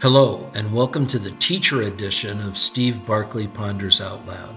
Hello, 0.00 0.48
and 0.54 0.72
welcome 0.72 1.08
to 1.08 1.18
the 1.18 1.32
teacher 1.40 1.82
edition 1.82 2.40
of 2.42 2.56
Steve 2.56 3.04
Barkley 3.04 3.48
Ponders 3.48 4.00
Out 4.00 4.24
Loud. 4.28 4.54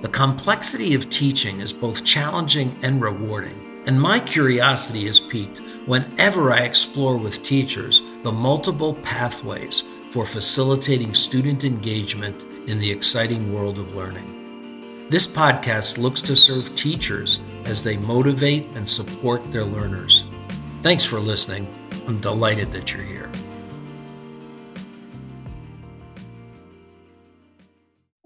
The 0.00 0.08
complexity 0.08 0.94
of 0.94 1.10
teaching 1.10 1.60
is 1.60 1.74
both 1.74 2.06
challenging 2.06 2.74
and 2.82 3.02
rewarding, 3.02 3.82
and 3.86 4.00
my 4.00 4.18
curiosity 4.18 5.04
is 5.04 5.20
piqued 5.20 5.58
whenever 5.84 6.50
I 6.50 6.60
explore 6.60 7.18
with 7.18 7.44
teachers 7.44 8.00
the 8.22 8.32
multiple 8.32 8.94
pathways 9.02 9.82
for 10.10 10.24
facilitating 10.24 11.12
student 11.12 11.64
engagement 11.64 12.42
in 12.66 12.78
the 12.78 12.90
exciting 12.90 13.52
world 13.52 13.78
of 13.78 13.94
learning. 13.94 15.10
This 15.10 15.26
podcast 15.26 15.98
looks 15.98 16.22
to 16.22 16.34
serve 16.34 16.74
teachers 16.76 17.40
as 17.66 17.82
they 17.82 17.98
motivate 17.98 18.74
and 18.74 18.88
support 18.88 19.52
their 19.52 19.64
learners. 19.64 20.24
Thanks 20.80 21.04
for 21.04 21.20
listening. 21.20 21.66
I'm 22.08 22.20
delighted 22.20 22.72
that 22.72 22.94
you're 22.94 23.02
here. 23.02 23.30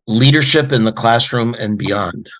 Leadership 0.08 0.70
in 0.70 0.84
the 0.84 0.92
classroom 0.92 1.56
and 1.58 1.76
beyond. 1.76 2.30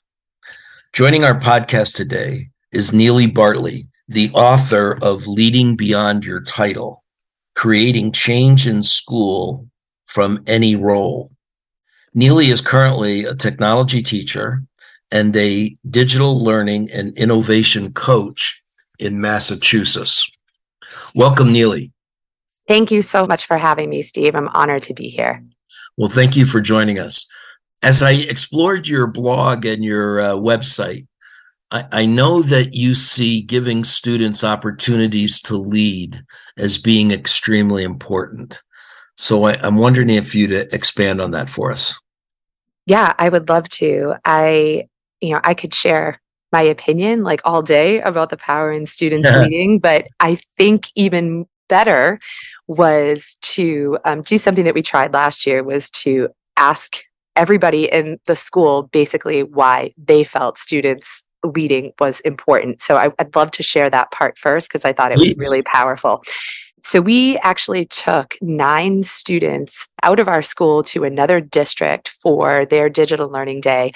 Joining 0.92 1.24
our 1.24 1.36
podcast 1.36 1.96
today 1.96 2.50
is 2.70 2.92
Nili 2.92 3.32
Bartley, 3.34 3.88
the 4.06 4.30
author 4.34 4.96
of 5.02 5.26
Leading 5.26 5.74
Beyond 5.74 6.24
Your 6.24 6.42
Title 6.42 7.02
Creating 7.56 8.12
Change 8.12 8.68
in 8.68 8.84
School 8.84 9.68
from 10.04 10.44
Any 10.46 10.76
Role. 10.76 11.32
Nili 12.14 12.52
is 12.52 12.60
currently 12.60 13.24
a 13.24 13.34
technology 13.34 14.00
teacher 14.00 14.62
and 15.10 15.34
a 15.36 15.76
digital 15.90 16.38
learning 16.44 16.88
and 16.92 17.18
innovation 17.18 17.92
coach 17.92 18.62
in 19.00 19.20
Massachusetts. 19.20 20.30
Welcome, 21.16 21.48
Nili. 21.48 21.90
Thank 22.68 22.92
you 22.92 23.02
so 23.02 23.26
much 23.26 23.44
for 23.44 23.58
having 23.58 23.90
me, 23.90 24.02
Steve. 24.02 24.36
I'm 24.36 24.48
honored 24.50 24.82
to 24.82 24.94
be 24.94 25.08
here. 25.08 25.42
Well, 25.96 26.08
thank 26.08 26.36
you 26.36 26.46
for 26.46 26.60
joining 26.60 27.00
us. 27.00 27.25
As 27.86 28.02
I 28.02 28.14
explored 28.14 28.88
your 28.88 29.06
blog 29.06 29.64
and 29.64 29.84
your 29.84 30.18
uh, 30.18 30.32
website, 30.32 31.06
I, 31.70 31.84
I 31.92 32.04
know 32.04 32.42
that 32.42 32.74
you 32.74 32.96
see 32.96 33.40
giving 33.40 33.84
students 33.84 34.42
opportunities 34.42 35.40
to 35.42 35.56
lead 35.56 36.20
as 36.56 36.78
being 36.78 37.12
extremely 37.12 37.84
important. 37.84 38.60
So 39.16 39.44
I, 39.44 39.52
I'm 39.62 39.76
wondering 39.76 40.10
if 40.10 40.34
you'd 40.34 40.50
expand 40.74 41.20
on 41.20 41.30
that 41.30 41.48
for 41.48 41.70
us. 41.70 41.94
Yeah, 42.86 43.14
I 43.20 43.28
would 43.28 43.48
love 43.48 43.68
to. 43.68 44.14
I, 44.24 44.88
you 45.20 45.34
know, 45.34 45.40
I 45.44 45.54
could 45.54 45.72
share 45.72 46.20
my 46.50 46.62
opinion 46.62 47.22
like 47.22 47.40
all 47.44 47.62
day 47.62 48.00
about 48.00 48.30
the 48.30 48.36
power 48.36 48.72
in 48.72 48.86
students 48.86 49.30
leading, 49.30 49.78
but 49.78 50.08
I 50.18 50.34
think 50.56 50.90
even 50.96 51.46
better 51.68 52.18
was 52.66 53.36
to 53.42 53.96
um, 54.04 54.22
do 54.22 54.38
something 54.38 54.64
that 54.64 54.74
we 54.74 54.82
tried 54.82 55.14
last 55.14 55.46
year 55.46 55.62
was 55.62 55.88
to 55.90 56.30
ask 56.56 57.04
everybody 57.36 57.84
in 57.84 58.18
the 58.26 58.36
school 58.36 58.84
basically 58.84 59.42
why 59.42 59.92
they 59.96 60.24
felt 60.24 60.58
students 60.58 61.24
leading 61.44 61.92
was 62.00 62.20
important. 62.20 62.80
So 62.80 62.96
I, 62.96 63.08
would 63.08 63.36
love 63.36 63.50
to 63.52 63.62
share 63.62 63.90
that 63.90 64.10
part 64.10 64.38
first 64.38 64.68
because 64.68 64.84
I 64.84 64.92
thought 64.92 65.12
it 65.12 65.18
was 65.18 65.36
really 65.36 65.62
powerful. 65.62 66.22
So 66.82 67.00
we 67.00 67.36
actually 67.38 67.86
took 67.86 68.34
nine 68.40 69.02
students 69.02 69.88
out 70.02 70.20
of 70.20 70.28
our 70.28 70.42
school 70.42 70.82
to 70.84 71.04
another 71.04 71.40
district 71.40 72.08
for 72.08 72.64
their 72.64 72.88
digital 72.88 73.28
learning 73.28 73.60
day 73.60 73.92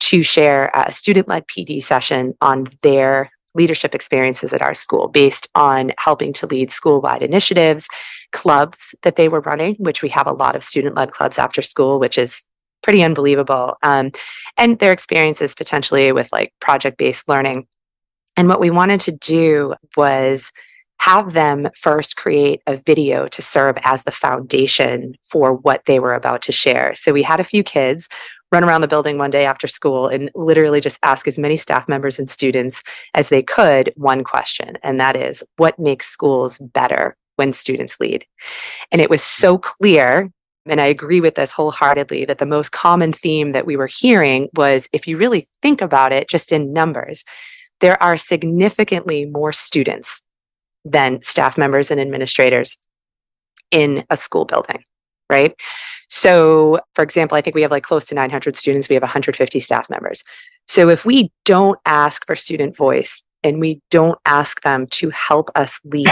to 0.00 0.22
share 0.22 0.70
a 0.74 0.90
student 0.92 1.28
led 1.28 1.46
PD 1.46 1.82
session 1.82 2.34
on 2.40 2.66
their 2.82 3.30
leadership 3.54 3.94
experiences 3.94 4.52
at 4.52 4.62
our 4.62 4.74
school 4.74 5.08
based 5.08 5.48
on 5.54 5.92
helping 5.98 6.32
to 6.32 6.46
lead 6.46 6.70
school 6.70 7.00
wide 7.02 7.22
initiatives, 7.22 7.86
clubs 8.32 8.94
that 9.02 9.16
they 9.16 9.28
were 9.28 9.40
running, 9.40 9.74
which 9.78 10.02
we 10.02 10.08
have 10.08 10.26
a 10.26 10.32
lot 10.32 10.56
of 10.56 10.62
student 10.62 10.96
led 10.96 11.10
clubs 11.10 11.38
after 11.38 11.60
school, 11.60 12.00
which 12.00 12.16
is 12.16 12.44
pretty 12.82 13.02
unbelievable. 13.02 13.76
Um, 13.82 14.12
and 14.56 14.78
their 14.78 14.92
experiences 14.92 15.54
potentially 15.54 16.12
with 16.12 16.30
like 16.32 16.52
project 16.60 16.98
based 16.98 17.28
learning. 17.28 17.66
And 18.36 18.48
what 18.48 18.60
we 18.60 18.70
wanted 18.70 19.00
to 19.02 19.12
do 19.12 19.74
was 19.96 20.52
have 20.98 21.32
them 21.32 21.68
first 21.76 22.16
create 22.16 22.62
a 22.66 22.76
video 22.76 23.26
to 23.26 23.42
serve 23.42 23.76
as 23.82 24.04
the 24.04 24.12
foundation 24.12 25.14
for 25.24 25.52
what 25.52 25.84
they 25.86 25.98
were 25.98 26.14
about 26.14 26.42
to 26.42 26.52
share. 26.52 26.94
So 26.94 27.12
we 27.12 27.24
had 27.24 27.40
a 27.40 27.44
few 27.44 27.64
kids 27.64 28.08
run 28.52 28.62
around 28.62 28.82
the 28.82 28.88
building 28.88 29.18
one 29.18 29.30
day 29.30 29.44
after 29.44 29.66
school 29.66 30.06
and 30.06 30.30
literally 30.36 30.80
just 30.80 31.00
ask 31.02 31.26
as 31.26 31.38
many 31.38 31.56
staff 31.56 31.88
members 31.88 32.18
and 32.18 32.30
students 32.30 32.82
as 33.14 33.30
they 33.30 33.42
could 33.42 33.92
one 33.96 34.22
question. 34.22 34.78
And 34.84 35.00
that 35.00 35.16
is 35.16 35.42
what 35.56 35.78
makes 35.78 36.06
schools 36.06 36.60
better 36.60 37.16
when 37.36 37.52
students 37.52 37.98
lead? 37.98 38.24
And 38.92 39.00
it 39.00 39.10
was 39.10 39.22
so 39.24 39.58
clear. 39.58 40.30
And 40.66 40.80
I 40.80 40.86
agree 40.86 41.20
with 41.20 41.34
this 41.34 41.52
wholeheartedly 41.52 42.24
that 42.26 42.38
the 42.38 42.46
most 42.46 42.72
common 42.72 43.12
theme 43.12 43.52
that 43.52 43.66
we 43.66 43.76
were 43.76 43.88
hearing 43.88 44.48
was 44.54 44.88
if 44.92 45.08
you 45.08 45.16
really 45.16 45.48
think 45.60 45.80
about 45.80 46.12
it, 46.12 46.28
just 46.28 46.52
in 46.52 46.72
numbers, 46.72 47.24
there 47.80 48.00
are 48.02 48.16
significantly 48.16 49.24
more 49.24 49.52
students 49.52 50.22
than 50.84 51.20
staff 51.22 51.58
members 51.58 51.90
and 51.90 52.00
administrators 52.00 52.78
in 53.70 54.04
a 54.10 54.16
school 54.16 54.44
building, 54.44 54.84
right? 55.28 55.60
So, 56.08 56.78
for 56.94 57.02
example, 57.02 57.36
I 57.36 57.40
think 57.40 57.56
we 57.56 57.62
have 57.62 57.70
like 57.70 57.82
close 57.82 58.04
to 58.06 58.14
900 58.14 58.56
students, 58.56 58.88
we 58.88 58.94
have 58.94 59.02
150 59.02 59.58
staff 59.60 59.88
members. 59.90 60.22
So, 60.68 60.88
if 60.88 61.04
we 61.04 61.32
don't 61.44 61.78
ask 61.86 62.26
for 62.26 62.36
student 62.36 62.76
voice 62.76 63.24
and 63.42 63.60
we 63.60 63.80
don't 63.90 64.18
ask 64.26 64.62
them 64.62 64.86
to 64.88 65.10
help 65.10 65.50
us 65.54 65.80
lead, 65.84 66.08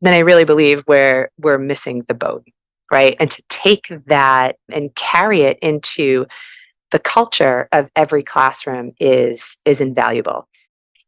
then 0.00 0.14
I 0.14 0.18
really 0.18 0.44
believe 0.44 0.84
we're 0.86 1.30
we're 1.38 1.58
missing 1.58 2.04
the 2.06 2.14
boat, 2.14 2.44
right? 2.90 3.16
And 3.20 3.30
to 3.30 3.42
take 3.48 3.88
that 4.06 4.56
and 4.70 4.94
carry 4.94 5.42
it 5.42 5.58
into 5.60 6.26
the 6.90 6.98
culture 6.98 7.68
of 7.72 7.90
every 7.94 8.22
classroom 8.22 8.92
is 8.98 9.58
is 9.64 9.80
invaluable. 9.80 10.48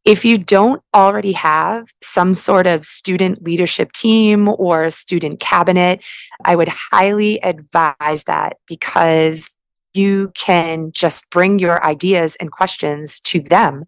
If 0.04 0.25
you 0.25 0.37
don't 0.37 0.82
already 0.94 1.32
have 1.32 1.88
some 2.03 2.34
sort 2.34 2.66
of 2.66 2.84
student 2.84 3.44
leadership 3.44 3.92
team 3.92 4.48
or 4.48 4.91
student 4.91 5.38
cabinet, 5.38 6.04
I 6.44 6.56
would 6.56 6.69
highly 6.69 7.41
advise 7.42 8.25
that 8.25 8.56
because 8.66 9.48
you 9.94 10.32
can 10.34 10.91
just 10.92 11.31
bring 11.31 11.59
your 11.59 11.84
ideas 11.84 12.37
and 12.37 12.50
questions 12.50 13.21
to 13.21 13.41
them 13.41 13.84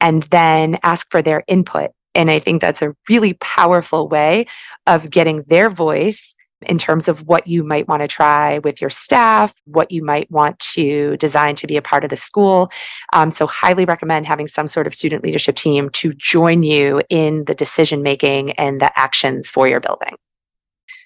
and 0.00 0.24
then 0.24 0.78
ask 0.82 1.10
for 1.10 1.22
their 1.22 1.44
input. 1.46 1.90
And 2.14 2.30
I 2.30 2.40
think 2.40 2.60
that's 2.60 2.82
a 2.82 2.94
really 3.08 3.34
powerful 3.34 4.08
way 4.08 4.46
of 4.86 5.10
getting 5.10 5.44
their 5.44 5.70
voice 5.70 6.34
in 6.64 6.78
terms 6.78 7.08
of 7.08 7.26
what 7.26 7.46
you 7.46 7.64
might 7.64 7.88
want 7.88 8.02
to 8.02 8.08
try 8.08 8.58
with 8.58 8.80
your 8.80 8.90
staff, 8.90 9.54
what 9.64 9.90
you 9.90 10.04
might 10.04 10.30
want 10.30 10.58
to 10.60 11.16
design 11.18 11.54
to 11.56 11.66
be 11.66 11.76
a 11.76 11.82
part 11.82 12.04
of 12.04 12.10
the 12.10 12.16
school. 12.16 12.70
Um, 13.12 13.30
so, 13.30 13.46
highly 13.46 13.84
recommend 13.84 14.26
having 14.26 14.48
some 14.48 14.68
sort 14.68 14.86
of 14.86 14.94
student 14.94 15.24
leadership 15.24 15.56
team 15.56 15.90
to 15.90 16.12
join 16.14 16.62
you 16.62 17.02
in 17.08 17.44
the 17.44 17.54
decision 17.54 18.02
making 18.02 18.52
and 18.52 18.80
the 18.80 18.96
actions 18.98 19.50
for 19.50 19.66
your 19.68 19.80
building. 19.80 20.16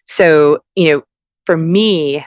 So, 0.07 0.61
you 0.75 0.91
know, 0.91 1.03
for 1.45 1.57
me, 1.57 2.25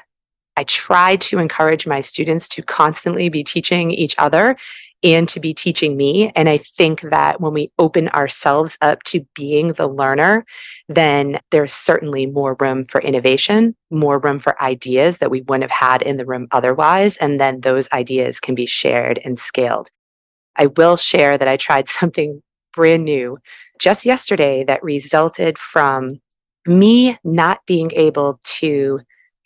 I 0.60 0.64
try 0.66 1.16
to 1.16 1.40
encourage 1.40 1.88
my 1.88 2.02
students 2.02 2.50
to 2.50 2.62
constantly 2.62 3.30
be 3.30 3.46
teaching 3.46 3.92
each 3.92 4.14
other 4.18 4.58
and 5.02 5.30
to 5.30 5.40
be 5.40 5.54
teaching 5.54 5.96
me. 5.96 6.34
And 6.36 6.50
I 6.50 6.58
think 6.58 7.00
that 7.00 7.40
when 7.40 7.54
we 7.54 7.72
open 7.80 8.10
ourselves 8.10 8.78
up 8.82 9.02
to 9.04 9.26
being 9.36 9.68
the 9.68 9.88
learner, 9.88 10.46
then 10.90 11.40
there's 11.52 11.72
certainly 11.72 12.26
more 12.26 12.58
room 12.60 12.84
for 12.84 13.00
innovation, 13.00 13.74
more 13.90 14.20
room 14.20 14.38
for 14.38 14.62
ideas 14.62 15.20
that 15.20 15.32
we 15.32 15.44
wouldn't 15.44 15.72
have 15.72 15.72
had 15.72 16.02
in 16.02 16.18
the 16.18 16.26
room 16.26 16.50
otherwise. 16.52 17.16
And 17.16 17.40
then 17.40 17.62
those 17.62 17.88
ideas 17.94 18.42
can 18.42 18.54
be 18.54 18.66
shared 18.66 19.18
and 19.24 19.40
scaled. 19.40 19.88
I 20.58 20.66
will 20.66 20.98
share 20.98 21.38
that 21.38 21.48
I 21.48 21.56
tried 21.56 21.88
something 22.00 22.42
brand 22.74 23.06
new 23.06 23.38
just 23.80 24.06
yesterday 24.06 24.66
that 24.66 24.84
resulted 24.84 25.58
from 25.58 26.20
me 26.68 27.16
not 27.24 27.66
being 27.66 27.92
able 27.96 28.42
to 28.44 29.00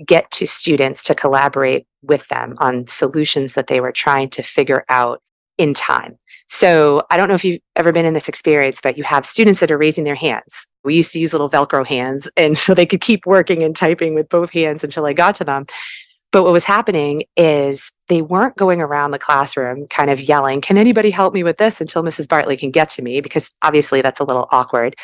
get 0.06 0.29
to 0.32 0.47
students 0.47 1.03
to 1.03 1.16
collaborate 1.16 1.85
with 2.02 2.28
them 2.28 2.56
on 2.59 2.88
solutions 2.88 3.53
that 3.53 3.67
they 3.67 3.79
were 3.79 3.91
trying 3.91 4.29
to 4.32 4.44
figure 4.44 4.84
out 4.90 5.22
in 5.58 5.73
time. 5.73 6.17
So 6.47 7.03
I 7.09 7.17
don't 7.17 7.29
know 7.29 7.35
if 7.35 7.46
you've 7.46 7.62
ever 7.76 7.91
been 7.91 8.06
in 8.06 8.14
this 8.14 8.28
experience, 8.28 8.82
but 8.82 8.97
you 8.97 9.03
have 9.03 9.26
students 9.26 9.59
that 9.59 9.72
are 9.72 9.78
raising 9.78 10.03
their 10.03 10.16
hands. 10.16 10.67
We 10.84 10.96
used 10.96 11.12
to 11.14 11.20
use 11.20 11.34
little 11.34 11.50
Velcro 11.50 11.85
hands, 11.85 12.29
and 12.38 12.58
so 12.58 12.73
they 12.73 12.85
could 12.85 13.02
keep 13.02 13.26
working 13.26 13.64
and 13.64 13.76
typing 13.76 14.16
with 14.16 14.29
both 14.29 14.52
hands 14.52 14.84
until 14.84 15.06
I 15.06 15.14
got 15.14 15.35
to 15.35 15.44
them. 15.44 15.66
But 16.32 16.44
what 16.44 16.53
was 16.53 16.66
happening 16.66 17.23
is 17.38 17.91
they 18.08 18.23
weren't 18.23 18.58
going 18.58 18.82
around 18.82 19.12
the 19.12 19.20
classroom 19.20 19.88
kind 19.88 20.09
of 20.09 20.20
yelling, 20.20 20.62
Can 20.62 20.79
anybody 20.79 21.12
help 21.12 21.34
me 21.34 21.44
with 21.44 21.58
this 21.58 21.79
until 21.79 22.03
Mrs. 22.03 22.28
Bartley 22.28 22.58
can 22.58 22.72
get 22.72 22.90
to 22.90 23.03
me? 23.03 23.22
Because 23.22 23.53
obviously 23.62 24.02
that's 24.02 24.20
a 24.20 24.23
little 24.23 24.47
awkward. 24.52 24.96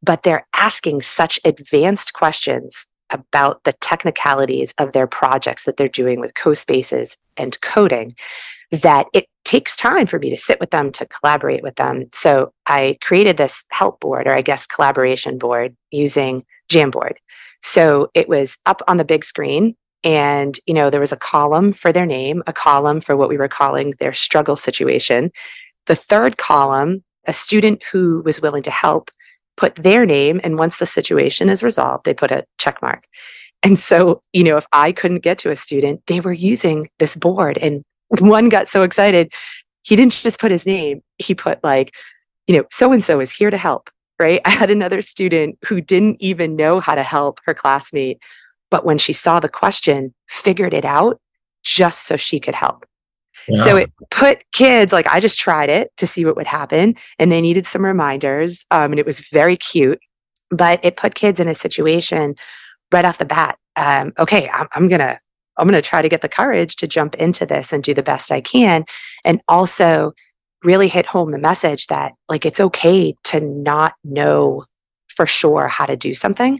But 0.00 0.22
they're 0.22 0.46
asking 0.54 1.02
such 1.02 1.40
advanced 1.44 2.12
questions 2.12 2.86
about 3.10 3.64
the 3.64 3.72
technicalities 3.74 4.74
of 4.78 4.92
their 4.92 5.06
projects 5.06 5.64
that 5.64 5.76
they're 5.76 5.88
doing 5.88 6.20
with 6.20 6.34
CoSpaces 6.34 7.16
and 7.36 7.60
coding 7.60 8.12
that 8.70 9.06
it 9.14 9.26
takes 9.44 9.76
time 9.76 10.06
for 10.06 10.18
me 10.18 10.28
to 10.28 10.36
sit 10.36 10.60
with 10.60 10.70
them, 10.70 10.92
to 10.92 11.06
collaborate 11.06 11.62
with 11.62 11.76
them. 11.76 12.04
So 12.12 12.52
I 12.66 12.98
created 13.00 13.38
this 13.38 13.64
help 13.70 14.00
board, 14.00 14.26
or 14.26 14.34
I 14.34 14.42
guess 14.42 14.66
collaboration 14.66 15.38
board, 15.38 15.74
using 15.90 16.44
Jamboard. 16.70 17.14
So 17.62 18.10
it 18.14 18.28
was 18.28 18.58
up 18.66 18.82
on 18.86 18.98
the 18.98 19.04
big 19.04 19.24
screen 19.24 19.74
and 20.04 20.58
you 20.66 20.74
know 20.74 20.90
there 20.90 21.00
was 21.00 21.12
a 21.12 21.16
column 21.16 21.72
for 21.72 21.92
their 21.92 22.06
name 22.06 22.42
a 22.46 22.52
column 22.52 23.00
for 23.00 23.16
what 23.16 23.28
we 23.28 23.36
were 23.36 23.48
calling 23.48 23.92
their 23.98 24.12
struggle 24.12 24.56
situation 24.56 25.30
the 25.86 25.96
third 25.96 26.36
column 26.36 27.02
a 27.26 27.32
student 27.32 27.82
who 27.90 28.22
was 28.24 28.40
willing 28.40 28.62
to 28.62 28.70
help 28.70 29.10
put 29.58 29.74
their 29.74 30.06
name 30.06 30.40
and 30.42 30.58
once 30.58 30.78
the 30.78 30.86
situation 30.86 31.48
is 31.48 31.62
resolved 31.62 32.04
they 32.04 32.14
put 32.14 32.30
a 32.30 32.44
check 32.58 32.80
mark 32.80 33.04
and 33.62 33.78
so 33.78 34.22
you 34.32 34.42
know 34.42 34.56
if 34.56 34.66
i 34.72 34.90
couldn't 34.92 35.22
get 35.22 35.36
to 35.38 35.50
a 35.50 35.56
student 35.56 36.00
they 36.06 36.20
were 36.20 36.32
using 36.32 36.86
this 36.98 37.16
board 37.16 37.58
and 37.58 37.82
one 38.20 38.48
got 38.48 38.68
so 38.68 38.82
excited 38.82 39.32
he 39.82 39.96
didn't 39.96 40.12
just 40.12 40.40
put 40.40 40.50
his 40.50 40.64
name 40.64 41.02
he 41.18 41.34
put 41.34 41.62
like 41.62 41.94
you 42.46 42.56
know 42.56 42.64
so 42.70 42.92
and 42.92 43.04
so 43.04 43.20
is 43.20 43.30
here 43.32 43.50
to 43.50 43.58
help 43.58 43.90
right 44.18 44.40
i 44.46 44.50
had 44.50 44.70
another 44.70 45.02
student 45.02 45.58
who 45.66 45.80
didn't 45.80 46.16
even 46.20 46.56
know 46.56 46.80
how 46.80 46.94
to 46.94 47.02
help 47.02 47.40
her 47.44 47.52
classmate 47.52 48.18
but 48.70 48.84
when 48.84 48.98
she 48.98 49.12
saw 49.12 49.40
the 49.40 49.48
question, 49.48 50.14
figured 50.28 50.74
it 50.74 50.84
out 50.84 51.20
just 51.62 52.06
so 52.06 52.16
she 52.16 52.38
could 52.38 52.54
help. 52.54 52.84
So 53.56 53.76
it 53.76 53.92
put 54.10 54.44
kids 54.52 54.92
like 54.92 55.06
I 55.06 55.20
just 55.20 55.38
tried 55.38 55.70
it 55.70 55.90
to 55.96 56.06
see 56.06 56.24
what 56.24 56.36
would 56.36 56.46
happen, 56.46 56.94
and 57.18 57.32
they 57.32 57.40
needed 57.40 57.66
some 57.66 57.84
reminders, 57.84 58.64
um, 58.70 58.92
and 58.92 58.98
it 58.98 59.06
was 59.06 59.20
very 59.20 59.56
cute. 59.56 60.00
But 60.50 60.80
it 60.82 60.96
put 60.96 61.14
kids 61.14 61.40
in 61.40 61.48
a 61.48 61.54
situation 61.54 62.34
right 62.92 63.04
off 63.04 63.18
the 63.18 63.26
bat. 63.26 63.58
Um, 63.76 64.12
okay, 64.18 64.48
I'm, 64.50 64.66
I'm 64.74 64.88
gonna 64.88 65.18
I'm 65.56 65.66
gonna 65.66 65.82
try 65.82 66.02
to 66.02 66.08
get 66.08 66.22
the 66.22 66.28
courage 66.28 66.76
to 66.76 66.86
jump 66.86 67.14
into 67.16 67.46
this 67.46 67.72
and 67.72 67.82
do 67.82 67.94
the 67.94 68.02
best 68.02 68.30
I 68.32 68.40
can, 68.40 68.84
and 69.24 69.40
also 69.48 70.12
really 70.64 70.88
hit 70.88 71.06
home 71.06 71.30
the 71.30 71.38
message 71.38 71.86
that 71.86 72.12
like 72.28 72.44
it's 72.44 72.60
okay 72.60 73.14
to 73.24 73.40
not 73.40 73.94
know 74.04 74.64
for 75.08 75.26
sure 75.26 75.68
how 75.68 75.86
to 75.86 75.96
do 75.96 76.14
something 76.14 76.58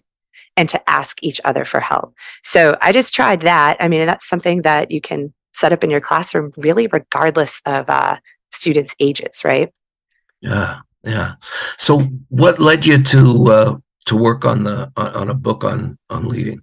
and 0.57 0.69
to 0.69 0.91
ask 0.91 1.23
each 1.23 1.41
other 1.45 1.65
for 1.65 1.81
help. 1.81 2.15
So 2.43 2.77
I 2.83 2.93
just 2.93 3.15
tried 3.15 3.43
that. 3.43 3.77
I 3.81 3.89
mean, 3.89 4.07
that's 4.07 4.29
something 4.29 4.63
that 4.63 4.91
you 4.91 5.01
can 5.01 5.33
set 5.59 5.73
up 5.73 5.83
in 5.83 5.91
your 5.91 6.01
classroom 6.01 6.53
really 6.57 6.87
regardless 6.87 7.61
of 7.67 7.91
uh, 7.91 8.17
students' 8.53 8.95
ages, 9.01 9.43
right? 9.45 9.73
Yeah, 10.41 10.81
yeah. 11.03 11.33
So 11.79 12.01
what 12.29 12.61
led 12.61 12.87
you 12.87 13.03
to 13.03 13.45
uh, 13.51 13.77
to 14.07 14.17
work 14.17 14.45
on 14.45 14.63
the 14.63 14.91
on 14.97 15.29
a 15.29 15.35
book 15.35 15.65
on 15.65 15.99
on 16.09 16.29
leading? 16.29 16.61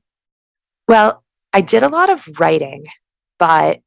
Well, 0.88 1.24
I 1.54 1.62
did 1.62 1.84
a 1.84 1.90
lot 1.90 2.10
of 2.10 2.28
writing, 2.40 2.86
but 3.38 3.82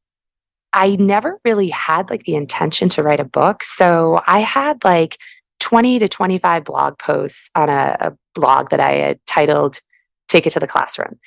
I 0.72 0.96
never 0.96 1.40
really 1.44 1.70
had 1.70 2.11
like 2.11 2.25
the 2.25 2.34
intention 2.34 2.88
to 2.90 3.02
write 3.02 3.20
a 3.20 3.25
book. 3.25 3.62
So 3.62 4.22
I 4.26 4.40
had 4.40 4.84
like 4.84 5.16
20 5.61 5.99
to 6.00 6.08
25 6.08 6.64
blog 6.64 6.99
posts 6.99 7.50
on 7.54 7.70
a, 7.70 7.96
a 8.00 8.12
blog 8.34 8.70
that 8.70 8.81
I 8.81 8.93
had 8.93 9.20
titled 9.26 9.81
take 10.28 10.46
it 10.46 10.50
to 10.50 10.61
the 10.61 10.66
classroom. 10.66 11.19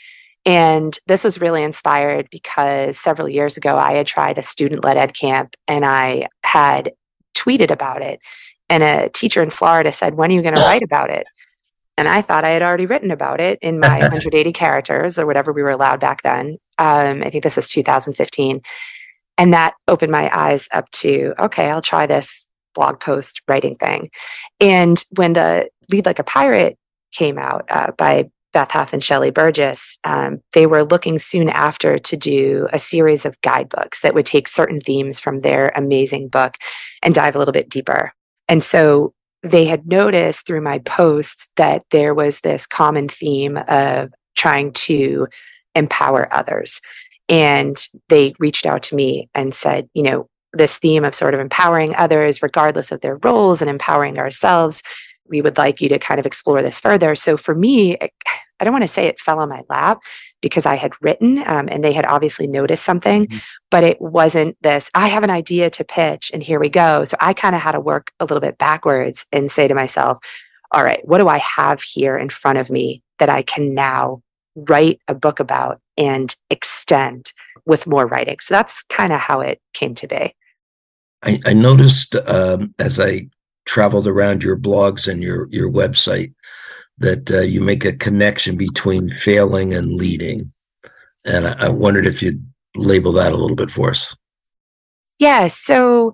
And 0.45 0.97
this 1.07 1.23
was 1.23 1.39
really 1.39 1.63
inspired 1.63 2.29
because 2.31 2.97
several 2.97 3.29
years 3.29 3.57
ago, 3.57 3.77
I 3.77 3.93
had 3.93 4.07
tried 4.07 4.37
a 4.37 4.41
student 4.41 4.83
led 4.83 4.97
ed 4.97 5.13
camp 5.13 5.55
and 5.67 5.85
I 5.85 6.27
had 6.43 6.93
tweeted 7.35 7.71
about 7.71 8.01
it. 8.01 8.19
And 8.69 8.83
a 8.83 9.09
teacher 9.09 9.43
in 9.43 9.49
Florida 9.49 9.91
said, 9.91 10.15
When 10.15 10.31
are 10.31 10.33
you 10.33 10.41
going 10.41 10.55
to 10.55 10.61
write 10.61 10.83
about 10.83 11.09
it? 11.09 11.27
And 11.97 12.07
I 12.07 12.21
thought 12.21 12.45
I 12.45 12.49
had 12.49 12.63
already 12.63 12.85
written 12.85 13.11
about 13.11 13.39
it 13.39 13.59
in 13.61 13.79
my 13.79 13.99
180 13.99 14.51
characters 14.53 15.19
or 15.19 15.25
whatever 15.25 15.53
we 15.53 15.61
were 15.61 15.69
allowed 15.69 15.99
back 15.99 16.23
then. 16.23 16.57
Um, 16.77 17.21
I 17.21 17.29
think 17.29 17.43
this 17.43 17.57
is 17.57 17.69
2015. 17.69 18.61
And 19.37 19.53
that 19.53 19.75
opened 19.87 20.11
my 20.11 20.29
eyes 20.35 20.67
up 20.73 20.89
to, 20.91 21.33
okay, 21.39 21.69
I'll 21.69 21.81
try 21.81 22.05
this 22.05 22.47
blog 22.73 22.99
post 22.99 23.41
writing 23.47 23.75
thing. 23.75 24.09
And 24.59 25.03
when 25.15 25.33
the 25.33 25.69
Lead 25.91 26.05
Like 26.05 26.19
a 26.19 26.23
Pirate 26.23 26.77
came 27.11 27.37
out 27.37 27.65
uh, 27.69 27.91
by 27.97 28.29
Beth 28.53 28.69
Houf 28.69 28.93
and 28.93 29.03
Shelley 29.03 29.31
Burgess, 29.31 29.97
um, 30.03 30.41
they 30.53 30.65
were 30.65 30.83
looking 30.83 31.19
soon 31.19 31.49
after 31.49 31.97
to 31.97 32.17
do 32.17 32.67
a 32.73 32.79
series 32.79 33.25
of 33.25 33.39
guidebooks 33.41 34.01
that 34.01 34.13
would 34.13 34.25
take 34.25 34.47
certain 34.47 34.79
themes 34.79 35.19
from 35.19 35.39
their 35.39 35.69
amazing 35.75 36.27
book 36.27 36.55
and 37.01 37.15
dive 37.15 37.35
a 37.35 37.39
little 37.39 37.53
bit 37.53 37.69
deeper. 37.69 38.13
And 38.47 38.63
so 38.63 39.13
they 39.43 39.65
had 39.65 39.87
noticed 39.87 40.45
through 40.45 40.61
my 40.61 40.79
posts 40.79 41.49
that 41.55 41.83
there 41.91 42.13
was 42.13 42.41
this 42.41 42.67
common 42.67 43.07
theme 43.07 43.57
of 43.67 44.11
trying 44.35 44.73
to 44.73 45.27
empower 45.75 46.31
others. 46.33 46.81
And 47.29 47.77
they 48.09 48.33
reached 48.39 48.65
out 48.65 48.83
to 48.83 48.95
me 48.95 49.29
and 49.33 49.53
said, 49.53 49.89
you 49.93 50.03
know, 50.03 50.27
this 50.53 50.77
theme 50.77 51.05
of 51.05 51.15
sort 51.15 51.33
of 51.33 51.39
empowering 51.39 51.95
others, 51.95 52.43
regardless 52.43 52.91
of 52.91 52.99
their 53.01 53.17
roles, 53.17 53.61
and 53.61 53.69
empowering 53.69 54.19
ourselves 54.19 54.83
we 55.31 55.41
would 55.41 55.57
like 55.57 55.81
you 55.81 55.89
to 55.89 55.97
kind 55.97 56.19
of 56.19 56.25
explore 56.25 56.61
this 56.61 56.79
further. 56.79 57.15
So 57.15 57.37
for 57.37 57.55
me, 57.55 57.97
I 57.99 58.63
don't 58.63 58.73
want 58.73 58.83
to 58.83 58.87
say 58.87 59.07
it 59.07 59.19
fell 59.19 59.39
on 59.39 59.49
my 59.49 59.61
lap 59.69 60.03
because 60.41 60.67
I 60.67 60.75
had 60.75 60.93
written 61.01 61.39
um, 61.47 61.67
and 61.71 61.83
they 61.83 61.93
had 61.93 62.05
obviously 62.05 62.45
noticed 62.45 62.83
something, 62.83 63.25
mm-hmm. 63.25 63.37
but 63.71 63.83
it 63.83 63.99
wasn't 63.99 64.55
this, 64.61 64.91
I 64.93 65.07
have 65.07 65.23
an 65.23 65.31
idea 65.31 65.69
to 65.71 65.83
pitch 65.83 66.29
and 66.31 66.43
here 66.43 66.59
we 66.59 66.69
go. 66.69 67.05
So 67.05 67.17
I 67.19 67.33
kind 67.33 67.55
of 67.55 67.61
had 67.61 67.71
to 67.71 67.79
work 67.79 68.11
a 68.19 68.25
little 68.25 68.41
bit 68.41 68.59
backwards 68.59 69.25
and 69.31 69.49
say 69.49 69.67
to 69.67 69.73
myself, 69.73 70.19
all 70.71 70.83
right, 70.83 71.01
what 71.05 71.17
do 71.17 71.27
I 71.27 71.39
have 71.39 71.81
here 71.81 72.17
in 72.17 72.29
front 72.29 72.59
of 72.59 72.69
me 72.69 73.01
that 73.19 73.29
I 73.29 73.41
can 73.41 73.73
now 73.73 74.21
write 74.55 74.99
a 75.07 75.15
book 75.15 75.39
about 75.39 75.81
and 75.97 76.35
extend 76.49 77.33
with 77.65 77.87
more 77.87 78.07
writing? 78.07 78.37
So 78.39 78.53
that's 78.53 78.83
kind 78.83 79.11
of 79.11 79.19
how 79.19 79.41
it 79.41 79.59
came 79.73 79.95
to 79.95 80.07
be. 80.07 80.35
I, 81.23 81.39
I 81.45 81.53
noticed 81.53 82.15
um, 82.27 82.73
as 82.79 82.99
I 82.99 83.29
traveled 83.65 84.07
around 84.07 84.43
your 84.43 84.57
blogs 84.57 85.07
and 85.07 85.21
your 85.21 85.47
your 85.49 85.71
website 85.71 86.33
that 86.97 87.31
uh, 87.31 87.41
you 87.41 87.61
make 87.61 87.83
a 87.85 87.93
connection 87.93 88.57
between 88.57 89.09
failing 89.09 89.73
and 89.73 89.93
leading, 89.93 90.51
and 91.25 91.47
I, 91.47 91.67
I 91.67 91.69
wondered 91.69 92.05
if 92.05 92.21
you'd 92.21 92.45
label 92.75 93.11
that 93.13 93.33
a 93.33 93.37
little 93.37 93.55
bit 93.55 93.71
for 93.71 93.89
us. 93.89 94.15
Yeah, 95.19 95.47
so 95.47 96.13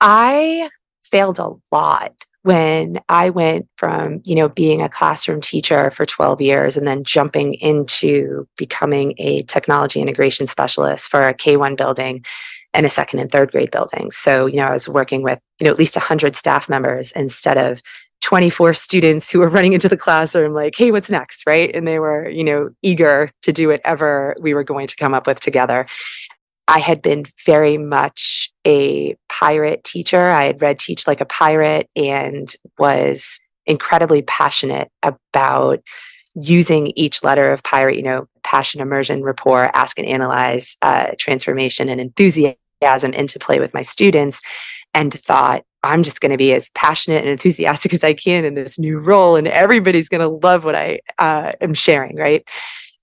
I 0.00 0.70
failed 1.02 1.38
a 1.38 1.52
lot 1.70 2.12
when 2.42 3.00
I 3.08 3.30
went 3.30 3.68
from, 3.76 4.22
you 4.24 4.34
know, 4.34 4.48
being 4.48 4.80
a 4.80 4.88
classroom 4.88 5.40
teacher 5.40 5.90
for 5.90 6.06
12 6.06 6.40
years 6.40 6.76
and 6.76 6.86
then 6.86 7.04
jumping 7.04 7.54
into 7.54 8.48
becoming 8.56 9.14
a 9.18 9.42
technology 9.42 10.00
integration 10.00 10.46
specialist 10.46 11.10
for 11.10 11.28
a 11.28 11.34
K1 11.34 11.76
building 11.76 12.24
and 12.74 12.86
a 12.86 12.90
second 12.90 13.18
and 13.18 13.30
third 13.30 13.50
grade 13.50 13.70
building. 13.70 14.10
So, 14.10 14.46
you 14.46 14.56
know, 14.56 14.66
I 14.66 14.72
was 14.72 14.88
working 14.88 15.22
with, 15.22 15.40
you 15.58 15.64
know, 15.64 15.70
at 15.70 15.78
least 15.78 15.96
100 15.96 16.36
staff 16.36 16.68
members 16.68 17.12
instead 17.12 17.58
of 17.58 17.82
24 18.22 18.74
students 18.74 19.30
who 19.30 19.40
were 19.40 19.48
running 19.50 19.72
into 19.72 19.88
the 19.88 19.96
classroom 19.96 20.54
like, 20.54 20.74
hey, 20.76 20.92
what's 20.92 21.10
next? 21.10 21.44
Right. 21.46 21.74
And 21.74 21.86
they 21.86 21.98
were, 21.98 22.28
you 22.28 22.44
know, 22.44 22.70
eager 22.82 23.30
to 23.42 23.52
do 23.52 23.68
whatever 23.68 24.36
we 24.40 24.54
were 24.54 24.64
going 24.64 24.86
to 24.86 24.96
come 24.96 25.14
up 25.14 25.26
with 25.26 25.40
together. 25.40 25.86
I 26.68 26.78
had 26.78 27.02
been 27.02 27.24
very 27.44 27.78
much 27.78 28.52
a 28.64 29.16
pirate 29.28 29.82
teacher. 29.82 30.30
I 30.30 30.44
had 30.44 30.62
read 30.62 30.78
Teach 30.78 31.06
Like 31.06 31.20
a 31.20 31.24
Pirate 31.24 31.88
and 31.96 32.54
was 32.78 33.40
incredibly 33.66 34.22
passionate 34.22 34.88
about 35.02 35.80
using 36.34 36.92
each 36.94 37.24
letter 37.24 37.50
of 37.50 37.62
pirate, 37.64 37.96
you 37.96 38.02
know, 38.02 38.26
passion, 38.50 38.80
immersion, 38.80 39.22
rapport, 39.22 39.70
ask 39.74 39.96
and 39.96 40.08
analyze, 40.08 40.76
uh, 40.82 41.12
transformation, 41.16 41.88
and 41.88 42.00
enthusiasm 42.00 43.12
into 43.12 43.38
play 43.38 43.60
with 43.60 43.72
my 43.72 43.82
students, 43.82 44.40
and 44.92 45.14
thought, 45.14 45.62
I'm 45.84 46.02
just 46.02 46.20
going 46.20 46.32
to 46.32 46.36
be 46.36 46.52
as 46.52 46.68
passionate 46.70 47.22
and 47.22 47.30
enthusiastic 47.30 47.94
as 47.94 48.02
I 48.02 48.12
can 48.12 48.44
in 48.44 48.54
this 48.54 48.76
new 48.76 48.98
role, 48.98 49.36
and 49.36 49.46
everybody's 49.46 50.08
going 50.08 50.20
to 50.20 50.46
love 50.46 50.64
what 50.64 50.74
I 50.74 50.98
uh, 51.18 51.52
am 51.60 51.74
sharing, 51.74 52.16
right? 52.16 52.48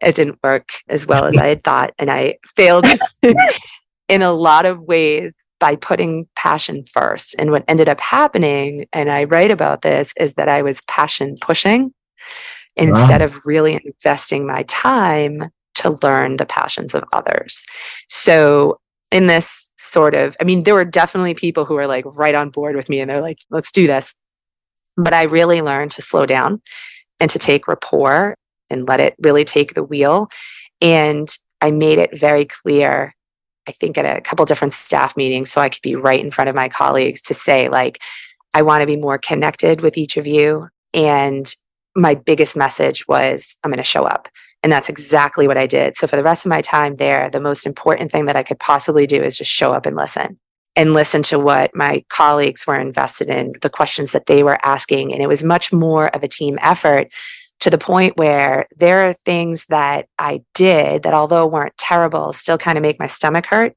It 0.01 0.15
didn't 0.15 0.39
work 0.43 0.69
as 0.89 1.07
well 1.07 1.23
as 1.23 1.37
I 1.37 1.47
had 1.47 1.63
thought, 1.63 1.93
and 1.97 2.11
I 2.11 2.39
failed 2.57 2.85
in 4.09 4.21
a 4.21 4.33
lot 4.33 4.65
of 4.65 4.81
ways 4.81 5.31
by 5.61 5.77
putting 5.77 6.27
passion 6.35 6.83
first. 6.91 7.35
And 7.39 7.51
what 7.51 7.63
ended 7.69 7.87
up 7.87 8.01
happening, 8.01 8.85
and 8.91 9.09
I 9.09 9.23
write 9.23 9.49
about 9.49 9.81
this, 9.81 10.13
is 10.19 10.33
that 10.33 10.49
I 10.49 10.61
was 10.61 10.81
passion 10.89 11.37
pushing 11.39 11.93
instead 12.77 13.21
wow. 13.21 13.25
of 13.25 13.45
really 13.45 13.79
investing 13.83 14.45
my 14.45 14.63
time 14.67 15.49
to 15.75 15.97
learn 16.01 16.37
the 16.37 16.45
passions 16.45 16.95
of 16.95 17.03
others. 17.13 17.65
So, 18.09 18.79
in 19.11 19.27
this 19.27 19.71
sort 19.77 20.15
of, 20.15 20.35
I 20.41 20.43
mean, 20.43 20.63
there 20.63 20.73
were 20.73 20.85
definitely 20.85 21.33
people 21.33 21.63
who 21.65 21.75
were 21.75 21.87
like 21.87 22.05
right 22.17 22.35
on 22.35 22.49
board 22.49 22.75
with 22.75 22.89
me 22.89 22.99
and 22.99 23.09
they're 23.09 23.21
like, 23.21 23.39
let's 23.49 23.71
do 23.71 23.87
this. 23.87 24.13
But 24.97 25.13
I 25.13 25.23
really 25.23 25.61
learned 25.61 25.91
to 25.91 26.01
slow 26.01 26.25
down 26.25 26.61
and 27.19 27.29
to 27.29 27.39
take 27.39 27.67
rapport 27.67 28.35
and 28.69 28.87
let 28.87 28.99
it 28.99 29.15
really 29.19 29.45
take 29.45 29.73
the 29.73 29.83
wheel. 29.83 30.29
And 30.81 31.29
I 31.61 31.71
made 31.71 31.99
it 31.99 32.17
very 32.17 32.45
clear, 32.45 33.15
I 33.67 33.71
think, 33.71 33.97
at 33.97 34.17
a 34.17 34.21
couple 34.21 34.45
different 34.45 34.73
staff 34.73 35.15
meetings, 35.15 35.51
so 35.51 35.61
I 35.61 35.69
could 35.69 35.81
be 35.81 35.95
right 35.95 36.19
in 36.19 36.31
front 36.31 36.49
of 36.49 36.55
my 36.55 36.69
colleagues 36.69 37.21
to 37.23 37.33
say, 37.33 37.69
like, 37.69 37.99
I 38.53 38.61
want 38.61 38.81
to 38.81 38.87
be 38.87 38.97
more 38.97 39.17
connected 39.17 39.81
with 39.81 39.97
each 39.97 40.17
of 40.17 40.27
you. 40.27 40.67
And 40.93 41.53
my 41.97 42.15
biggest 42.15 42.55
message 42.55 43.07
was 43.07 43.57
I'm 43.63 43.71
going 43.71 43.77
to 43.77 43.83
show 43.83 44.05
up. 44.05 44.29
And 44.63 44.71
that's 44.71 44.89
exactly 44.89 45.47
what 45.47 45.57
I 45.57 45.67
did. 45.67 45.97
So 45.97 46.07
for 46.07 46.15
the 46.15 46.23
rest 46.23 46.45
of 46.45 46.49
my 46.49 46.61
time 46.61 46.95
there, 46.95 47.29
the 47.29 47.39
most 47.39 47.65
important 47.65 48.11
thing 48.11 48.25
that 48.25 48.35
I 48.35 48.43
could 48.43 48.59
possibly 48.59 49.05
do 49.05 49.21
is 49.21 49.37
just 49.37 49.51
show 49.51 49.73
up 49.73 49.85
and 49.85 49.95
listen 49.95 50.39
and 50.75 50.93
listen 50.93 51.23
to 51.23 51.39
what 51.39 51.75
my 51.75 52.03
colleagues 52.09 52.67
were 52.67 52.79
invested 52.79 53.29
in, 53.29 53.53
the 53.61 53.69
questions 53.69 54.11
that 54.11 54.27
they 54.27 54.43
were 54.43 54.59
asking. 54.63 55.11
And 55.11 55.21
it 55.21 55.27
was 55.27 55.43
much 55.43 55.73
more 55.73 56.07
of 56.15 56.23
a 56.23 56.27
team 56.27 56.57
effort 56.61 57.11
to 57.61 57.69
the 57.71 57.77
point 57.79 58.17
where 58.17 58.67
there 58.77 59.07
are 59.07 59.13
things 59.13 59.65
that 59.69 60.07
I 60.19 60.41
did 60.53 61.03
that, 61.03 61.13
although 61.13 61.47
weren't 61.47 61.77
terrible, 61.77 62.31
still 62.33 62.57
kind 62.57 62.77
of 62.77 62.83
make 62.83 62.99
my 62.99 63.07
stomach 63.07 63.47
hurt. 63.47 63.75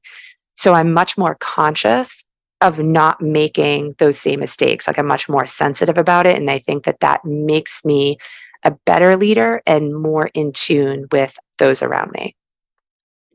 So 0.55 0.73
I'm 0.73 0.93
much 0.93 1.17
more 1.17 1.35
conscious 1.35 2.23
of 2.61 2.79
not 2.79 3.21
making 3.21 3.95
those 3.97 4.17
same 4.17 4.39
mistakes. 4.39 4.87
Like 4.87 4.97
I'm 4.97 5.07
much 5.07 5.27
more 5.27 5.45
sensitive 5.45 5.97
about 5.97 6.25
it. 6.25 6.37
And 6.37 6.49
I 6.49 6.59
think 6.59 6.85
that 6.85 6.99
that 6.99 7.25
makes 7.25 7.83
me 7.83 8.17
a 8.63 8.71
better 8.85 9.15
leader 9.15 9.61
and 9.65 9.95
more 9.95 10.29
in 10.33 10.53
tune 10.53 11.07
with 11.11 11.37
those 11.57 11.81
around 11.81 12.11
me. 12.11 12.35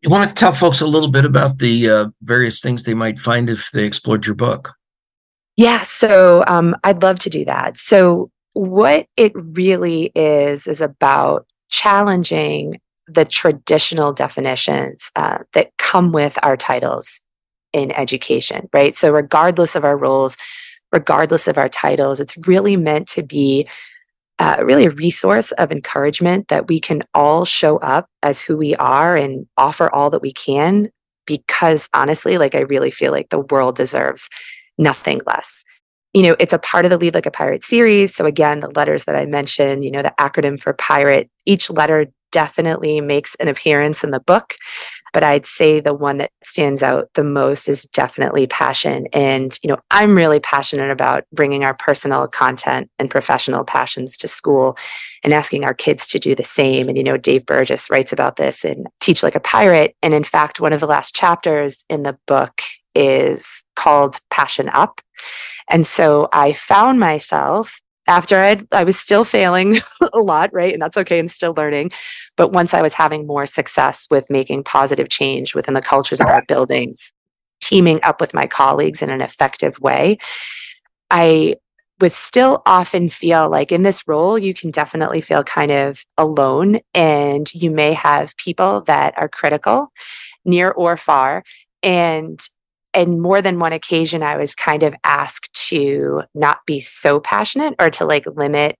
You 0.02 0.10
want 0.10 0.28
to 0.28 0.34
tell 0.34 0.52
folks 0.52 0.80
a 0.80 0.86
little 0.86 1.10
bit 1.10 1.24
about 1.24 1.58
the 1.58 1.90
uh, 1.90 2.06
various 2.22 2.60
things 2.60 2.82
they 2.82 2.94
might 2.94 3.18
find 3.18 3.50
if 3.50 3.70
they 3.72 3.84
explored 3.84 4.26
your 4.26 4.36
book? 4.36 4.74
Yeah, 5.56 5.82
so 5.82 6.44
um, 6.46 6.76
I'd 6.84 7.02
love 7.02 7.18
to 7.20 7.30
do 7.30 7.44
that. 7.46 7.78
So, 7.78 8.30
what 8.52 9.06
it 9.16 9.32
really 9.34 10.12
is, 10.14 10.66
is 10.66 10.80
about 10.80 11.46
challenging 11.68 12.80
the 13.06 13.24
traditional 13.24 14.12
definitions 14.12 15.10
uh, 15.16 15.38
that 15.52 15.76
come 15.78 16.12
with 16.12 16.38
our 16.42 16.56
titles 16.56 17.20
in 17.76 17.92
education, 17.92 18.68
right? 18.72 18.96
So, 18.96 19.12
regardless 19.12 19.76
of 19.76 19.84
our 19.84 19.96
roles, 19.98 20.36
regardless 20.92 21.46
of 21.46 21.58
our 21.58 21.68
titles, 21.68 22.20
it's 22.20 22.36
really 22.46 22.76
meant 22.76 23.06
to 23.08 23.22
be 23.22 23.68
uh, 24.38 24.56
really 24.62 24.86
a 24.86 24.90
resource 24.90 25.52
of 25.52 25.70
encouragement 25.70 26.48
that 26.48 26.68
we 26.68 26.80
can 26.80 27.02
all 27.14 27.44
show 27.44 27.76
up 27.78 28.08
as 28.22 28.42
who 28.42 28.56
we 28.56 28.74
are 28.76 29.14
and 29.14 29.46
offer 29.58 29.94
all 29.94 30.10
that 30.10 30.22
we 30.22 30.32
can. 30.32 30.88
Because 31.26 31.88
honestly, 31.92 32.38
like 32.38 32.54
I 32.54 32.60
really 32.60 32.90
feel 32.90 33.12
like 33.12 33.28
the 33.28 33.40
world 33.40 33.76
deserves 33.76 34.28
nothing 34.78 35.20
less. 35.26 35.64
You 36.14 36.22
know, 36.22 36.36
it's 36.38 36.54
a 36.54 36.58
part 36.58 36.86
of 36.86 36.90
the 36.90 36.96
Lead 36.96 37.14
Like 37.14 37.26
a 37.26 37.30
Pirate 37.30 37.62
series. 37.62 38.14
So, 38.14 38.24
again, 38.24 38.60
the 38.60 38.70
letters 38.74 39.04
that 39.04 39.16
I 39.16 39.26
mentioned, 39.26 39.84
you 39.84 39.90
know, 39.90 40.02
the 40.02 40.14
acronym 40.18 40.58
for 40.58 40.72
pirate, 40.72 41.28
each 41.44 41.70
letter 41.70 42.06
definitely 42.32 43.02
makes 43.02 43.34
an 43.36 43.48
appearance 43.48 44.02
in 44.02 44.12
the 44.12 44.20
book. 44.20 44.54
But 45.16 45.24
I'd 45.24 45.46
say 45.46 45.80
the 45.80 45.94
one 45.94 46.18
that 46.18 46.30
stands 46.44 46.82
out 46.82 47.08
the 47.14 47.24
most 47.24 47.70
is 47.70 47.84
definitely 47.84 48.46
passion. 48.46 49.06
And, 49.14 49.58
you 49.62 49.68
know, 49.68 49.78
I'm 49.90 50.14
really 50.14 50.40
passionate 50.40 50.90
about 50.90 51.24
bringing 51.32 51.64
our 51.64 51.72
personal 51.72 52.28
content 52.28 52.90
and 52.98 53.10
professional 53.10 53.64
passions 53.64 54.18
to 54.18 54.28
school 54.28 54.76
and 55.24 55.32
asking 55.32 55.64
our 55.64 55.72
kids 55.72 56.06
to 56.08 56.18
do 56.18 56.34
the 56.34 56.42
same. 56.42 56.86
And, 56.90 56.98
you 56.98 57.02
know, 57.02 57.16
Dave 57.16 57.46
Burgess 57.46 57.88
writes 57.88 58.12
about 58.12 58.36
this 58.36 58.62
in 58.62 58.84
Teach 59.00 59.22
Like 59.22 59.34
a 59.34 59.40
Pirate. 59.40 59.96
And 60.02 60.12
in 60.12 60.22
fact, 60.22 60.60
one 60.60 60.74
of 60.74 60.80
the 60.80 60.86
last 60.86 61.14
chapters 61.14 61.86
in 61.88 62.02
the 62.02 62.18
book 62.26 62.60
is 62.94 63.64
called 63.74 64.20
Passion 64.28 64.68
Up. 64.68 65.00
And 65.70 65.86
so 65.86 66.28
I 66.34 66.52
found 66.52 67.00
myself 67.00 67.80
after 68.06 68.38
I'd, 68.38 68.66
I 68.72 68.84
was 68.84 68.98
still 68.98 69.24
failing 69.24 69.76
a 70.12 70.18
lot, 70.18 70.50
right? 70.52 70.72
And 70.72 70.80
that's 70.80 70.96
okay 70.96 71.18
and 71.18 71.30
still 71.30 71.54
learning. 71.56 71.90
But 72.36 72.52
once 72.52 72.74
I 72.74 72.82
was 72.82 72.94
having 72.94 73.26
more 73.26 73.46
success 73.46 74.06
with 74.10 74.30
making 74.30 74.64
positive 74.64 75.08
change 75.08 75.54
within 75.54 75.74
the 75.74 75.82
cultures 75.82 76.20
of 76.20 76.28
our 76.28 76.44
buildings, 76.46 77.12
teaming 77.60 78.00
up 78.02 78.20
with 78.20 78.34
my 78.34 78.46
colleagues 78.46 79.02
in 79.02 79.10
an 79.10 79.20
effective 79.20 79.80
way, 79.80 80.18
I 81.10 81.56
would 82.00 82.12
still 82.12 82.62
often 82.66 83.08
feel 83.08 83.48
like 83.48 83.72
in 83.72 83.82
this 83.82 84.06
role, 84.06 84.38
you 84.38 84.52
can 84.52 84.70
definitely 84.70 85.20
feel 85.20 85.42
kind 85.42 85.72
of 85.72 86.04
alone. 86.18 86.80
And 86.94 87.52
you 87.54 87.70
may 87.70 87.94
have 87.94 88.36
people 88.36 88.82
that 88.82 89.16
are 89.16 89.28
critical, 89.28 89.92
near 90.44 90.70
or 90.70 90.96
far. 90.96 91.42
And 91.82 92.40
and 92.94 93.20
more 93.20 93.42
than 93.42 93.58
one 93.58 93.72
occasion, 93.72 94.22
I 94.22 94.36
was 94.36 94.54
kind 94.54 94.82
of 94.82 94.94
asked 95.04 95.52
to 95.68 96.22
not 96.34 96.58
be 96.66 96.80
so 96.80 97.20
passionate 97.20 97.74
or 97.78 97.90
to 97.90 98.04
like 98.04 98.26
limit 98.26 98.78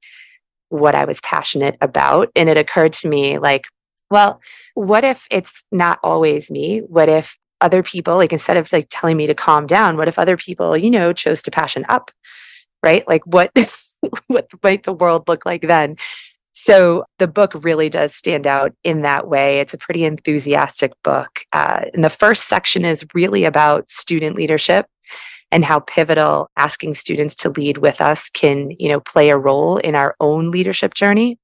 what 0.68 0.94
I 0.94 1.04
was 1.04 1.20
passionate 1.20 1.76
about. 1.80 2.30
And 2.34 2.48
it 2.48 2.56
occurred 2.56 2.92
to 2.94 3.08
me 3.08 3.38
like, 3.38 3.66
well, 4.10 4.40
what 4.74 5.04
if 5.04 5.26
it's 5.30 5.64
not 5.72 5.98
always 6.02 6.50
me? 6.50 6.80
What 6.80 7.08
if 7.08 7.36
other 7.60 7.82
people, 7.82 8.16
like 8.16 8.32
instead 8.32 8.56
of 8.56 8.72
like 8.72 8.86
telling 8.90 9.16
me 9.16 9.26
to 9.26 9.34
calm 9.34 9.66
down, 9.66 9.96
what 9.96 10.08
if 10.08 10.18
other 10.18 10.36
people, 10.36 10.76
you 10.76 10.90
know, 10.90 11.12
chose 11.12 11.42
to 11.42 11.50
passion 11.50 11.84
up? 11.88 12.10
Right? 12.82 13.06
Like 13.08 13.26
what 13.26 13.50
what 14.28 14.48
might 14.62 14.84
the 14.84 14.92
world 14.92 15.28
look 15.28 15.44
like 15.44 15.62
then? 15.62 15.96
So 16.58 17.04
the 17.18 17.28
book 17.28 17.52
really 17.54 17.90
does 17.90 18.14
stand 18.14 18.46
out 18.46 18.72
in 18.82 19.02
that 19.02 19.28
way. 19.28 19.60
It's 19.60 19.74
a 19.74 19.78
pretty 19.78 20.04
enthusiastic 20.04 20.92
book. 21.04 21.40
Uh, 21.52 21.84
and 21.92 22.02
the 22.02 22.08
first 22.08 22.48
section 22.48 22.82
is 22.82 23.06
really 23.14 23.44
about 23.44 23.90
student 23.90 24.36
leadership 24.36 24.86
and 25.52 25.66
how 25.66 25.80
pivotal 25.80 26.48
asking 26.56 26.94
students 26.94 27.34
to 27.36 27.50
lead 27.50 27.78
with 27.78 28.00
us 28.00 28.30
can, 28.30 28.70
you 28.78 28.88
know, 28.88 29.00
play 29.00 29.28
a 29.28 29.36
role 29.36 29.76
in 29.76 29.94
our 29.94 30.16
own 30.18 30.50
leadership 30.50 30.94
journey. 30.94 31.38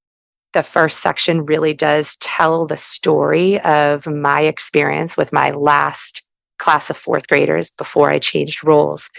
The 0.54 0.62
first 0.62 1.00
section 1.00 1.44
really 1.44 1.74
does 1.74 2.16
tell 2.16 2.66
the 2.66 2.78
story 2.78 3.60
of 3.60 4.06
my 4.06 4.40
experience 4.40 5.14
with 5.18 5.30
my 5.30 5.50
last 5.50 6.22
class 6.58 6.88
of 6.88 6.96
fourth 6.96 7.28
graders 7.28 7.70
before 7.70 8.08
I 8.08 8.18
changed 8.18 8.64
roles. 8.64 9.10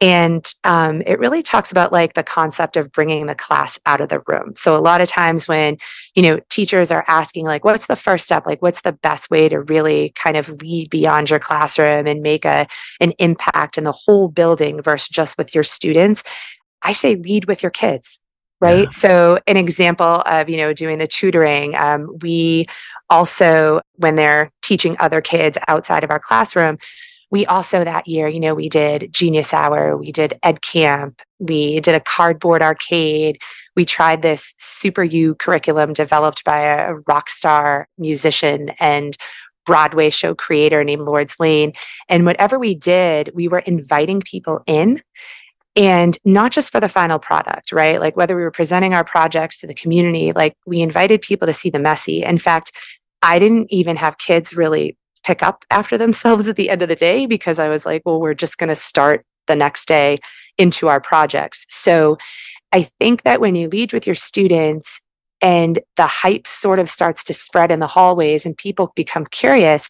And 0.00 0.46
um, 0.64 1.02
it 1.06 1.18
really 1.18 1.42
talks 1.42 1.72
about 1.72 1.90
like 1.90 2.14
the 2.14 2.22
concept 2.22 2.76
of 2.76 2.92
bringing 2.92 3.26
the 3.26 3.34
class 3.34 3.78
out 3.86 4.00
of 4.00 4.10
the 4.10 4.20
room. 4.26 4.52
So 4.54 4.76
a 4.76 4.78
lot 4.78 5.00
of 5.00 5.08
times 5.08 5.48
when, 5.48 5.78
you 6.14 6.22
know, 6.22 6.38
teachers 6.50 6.90
are 6.90 7.04
asking 7.08 7.46
like, 7.46 7.64
what's 7.64 7.86
the 7.86 7.96
first 7.96 8.26
step? 8.26 8.44
Like, 8.44 8.60
what's 8.60 8.82
the 8.82 8.92
best 8.92 9.30
way 9.30 9.48
to 9.48 9.60
really 9.60 10.10
kind 10.10 10.36
of 10.36 10.50
lead 10.60 10.90
beyond 10.90 11.30
your 11.30 11.38
classroom 11.38 12.06
and 12.06 12.20
make 12.20 12.44
a, 12.44 12.66
an 13.00 13.12
impact 13.12 13.78
in 13.78 13.84
the 13.84 13.92
whole 13.92 14.28
building 14.28 14.82
versus 14.82 15.08
just 15.08 15.38
with 15.38 15.54
your 15.54 15.64
students? 15.64 16.22
I 16.82 16.92
say 16.92 17.16
lead 17.16 17.46
with 17.46 17.62
your 17.62 17.70
kids 17.70 18.18
right 18.60 18.84
yeah. 18.84 18.88
so 18.88 19.38
an 19.46 19.58
example 19.58 20.22
of 20.24 20.48
you 20.48 20.56
know 20.56 20.72
doing 20.72 20.96
the 20.96 21.06
tutoring 21.06 21.74
um, 21.74 22.08
we 22.22 22.64
also 23.10 23.80
when 23.96 24.14
they're 24.14 24.50
teaching 24.62 24.96
other 24.98 25.20
kids 25.20 25.58
outside 25.68 26.02
of 26.04 26.10
our 26.10 26.18
classroom 26.18 26.78
we 27.36 27.44
also 27.44 27.84
that 27.84 28.08
year, 28.08 28.28
you 28.28 28.40
know, 28.40 28.54
we 28.54 28.70
did 28.70 29.12
Genius 29.12 29.52
Hour, 29.52 29.94
we 29.94 30.10
did 30.10 30.38
Ed 30.42 30.62
Camp, 30.62 31.20
we 31.38 31.80
did 31.80 31.94
a 31.94 32.00
cardboard 32.00 32.62
arcade. 32.62 33.36
We 33.74 33.84
tried 33.84 34.22
this 34.22 34.54
Super 34.56 35.04
U 35.04 35.34
curriculum 35.34 35.92
developed 35.92 36.44
by 36.44 36.60
a 36.60 36.94
rock 37.06 37.28
star 37.28 37.88
musician 37.98 38.70
and 38.80 39.14
Broadway 39.66 40.08
show 40.08 40.34
creator 40.34 40.82
named 40.82 41.04
Lords 41.04 41.38
Lane. 41.38 41.74
And 42.08 42.24
whatever 42.24 42.58
we 42.58 42.74
did, 42.74 43.32
we 43.34 43.48
were 43.48 43.58
inviting 43.58 44.20
people 44.20 44.62
in 44.66 45.02
and 45.76 46.16
not 46.24 46.52
just 46.52 46.72
for 46.72 46.80
the 46.80 46.88
final 46.88 47.18
product, 47.18 47.70
right? 47.70 48.00
Like 48.00 48.16
whether 48.16 48.34
we 48.34 48.44
were 48.44 48.50
presenting 48.50 48.94
our 48.94 49.04
projects 49.04 49.60
to 49.60 49.66
the 49.66 49.74
community, 49.74 50.32
like 50.32 50.54
we 50.64 50.80
invited 50.80 51.20
people 51.20 51.44
to 51.48 51.52
see 51.52 51.68
the 51.68 51.78
messy. 51.78 52.22
In 52.22 52.38
fact, 52.38 52.72
I 53.20 53.38
didn't 53.38 53.70
even 53.70 53.96
have 53.96 54.16
kids 54.16 54.56
really 54.56 54.96
pick 55.26 55.42
up 55.42 55.64
after 55.70 55.98
themselves 55.98 56.48
at 56.48 56.56
the 56.56 56.70
end 56.70 56.82
of 56.82 56.88
the 56.88 56.96
day 56.96 57.26
because 57.26 57.58
I 57.58 57.68
was 57.68 57.84
like, 57.84 58.02
well, 58.06 58.20
we're 58.20 58.34
just 58.34 58.58
going 58.58 58.68
to 58.68 58.76
start 58.76 59.24
the 59.46 59.56
next 59.56 59.86
day 59.86 60.16
into 60.58 60.88
our 60.88 61.00
projects. 61.00 61.66
So 61.68 62.16
I 62.72 62.88
think 62.98 63.22
that 63.22 63.40
when 63.40 63.54
you 63.54 63.68
lead 63.68 63.92
with 63.92 64.06
your 64.06 64.14
students 64.14 65.00
and 65.40 65.78
the 65.96 66.06
hype 66.06 66.46
sort 66.46 66.78
of 66.78 66.88
starts 66.88 67.22
to 67.24 67.34
spread 67.34 67.70
in 67.70 67.80
the 67.80 67.86
hallways 67.86 68.46
and 68.46 68.56
people 68.56 68.92
become 68.96 69.26
curious, 69.26 69.88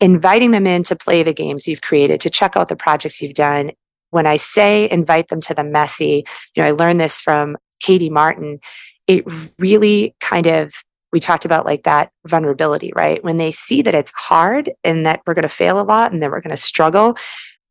inviting 0.00 0.50
them 0.50 0.66
in 0.66 0.82
to 0.84 0.96
play 0.96 1.22
the 1.22 1.32
games 1.32 1.66
you've 1.66 1.80
created, 1.80 2.20
to 2.20 2.30
check 2.30 2.56
out 2.56 2.68
the 2.68 2.76
projects 2.76 3.22
you've 3.22 3.34
done. 3.34 3.72
When 4.10 4.26
I 4.26 4.36
say 4.36 4.88
invite 4.90 5.28
them 5.28 5.40
to 5.42 5.54
the 5.54 5.64
messy, 5.64 6.24
you 6.54 6.62
know, 6.62 6.68
I 6.68 6.72
learned 6.72 7.00
this 7.00 7.20
from 7.20 7.56
Katie 7.80 8.10
Martin. 8.10 8.60
It 9.06 9.24
really 9.58 10.14
kind 10.20 10.46
of 10.46 10.74
we 11.14 11.20
talked 11.20 11.44
about 11.44 11.64
like 11.64 11.84
that 11.84 12.10
vulnerability, 12.26 12.92
right? 12.96 13.22
When 13.22 13.36
they 13.36 13.52
see 13.52 13.82
that 13.82 13.94
it's 13.94 14.12
hard 14.16 14.72
and 14.82 15.06
that 15.06 15.22
we're 15.24 15.34
going 15.34 15.44
to 15.44 15.48
fail 15.48 15.80
a 15.80 15.82
lot 15.82 16.12
and 16.12 16.20
then 16.20 16.32
we're 16.32 16.40
going 16.40 16.50
to 16.50 16.56
struggle, 16.56 17.16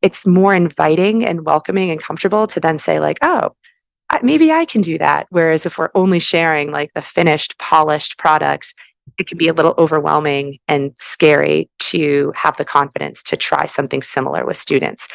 it's 0.00 0.26
more 0.26 0.54
inviting 0.54 1.26
and 1.26 1.44
welcoming 1.44 1.90
and 1.90 2.00
comfortable 2.00 2.46
to 2.46 2.58
then 2.58 2.78
say, 2.78 2.98
like, 2.98 3.18
oh, 3.20 3.50
maybe 4.22 4.50
I 4.50 4.64
can 4.64 4.80
do 4.80 4.96
that. 4.96 5.26
Whereas 5.28 5.66
if 5.66 5.76
we're 5.76 5.90
only 5.94 6.20
sharing 6.20 6.72
like 6.72 6.94
the 6.94 7.02
finished, 7.02 7.58
polished 7.58 8.16
products, 8.16 8.72
it 9.18 9.26
can 9.26 9.36
be 9.36 9.48
a 9.48 9.52
little 9.52 9.74
overwhelming 9.76 10.58
and 10.66 10.92
scary 10.98 11.68
to 11.80 12.32
have 12.34 12.56
the 12.56 12.64
confidence 12.64 13.22
to 13.24 13.36
try 13.36 13.66
something 13.66 14.00
similar 14.00 14.46
with 14.46 14.56
students. 14.56 15.06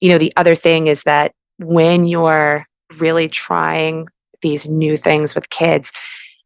You 0.00 0.08
know, 0.08 0.18
the 0.18 0.32
other 0.38 0.54
thing 0.54 0.86
is 0.86 1.02
that 1.02 1.32
when 1.58 2.06
you're 2.06 2.64
really 2.98 3.28
trying 3.28 4.08
these 4.40 4.66
new 4.66 4.96
things 4.96 5.34
with 5.34 5.50
kids, 5.50 5.92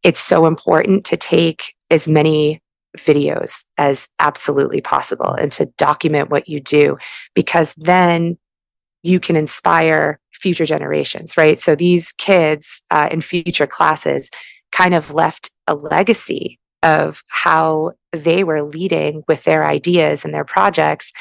it's 0.03 0.21
so 0.21 0.47
important 0.47 1.05
to 1.07 1.17
take 1.17 1.75
as 1.91 2.09
many 2.09 2.61
videos 2.99 3.65
as 3.79 4.09
absolutely 4.19 4.81
possible 4.81 5.33
and 5.33 5.51
to 5.53 5.67
document 5.79 6.31
what 6.31 6.49
you 6.49 6.61
do 6.61 6.99
because 7.35 7.75
then 7.77 8.37
you 9.03 9.19
can 9.19 9.35
inspire 9.35 10.21
future 10.33 10.67
generations, 10.67 11.37
right? 11.37 11.59
So 11.59 11.75
these 11.75 12.13
kids 12.13 12.83
uh, 12.91 13.09
in 13.11 13.21
future 13.21 13.67
classes 13.67 14.31
kind 14.73 14.95
of 14.95 15.13
left 15.13 15.51
a 15.67 15.75
legacy 15.75 16.59
of 16.83 17.23
how 17.29 17.93
they 18.13 18.45
were 18.45 18.63
leading 18.63 19.23
with 19.29 19.45
their 19.45 19.65
ideas 19.65 20.25
and 20.25 20.35
their 20.35 20.45
projects 20.45 21.13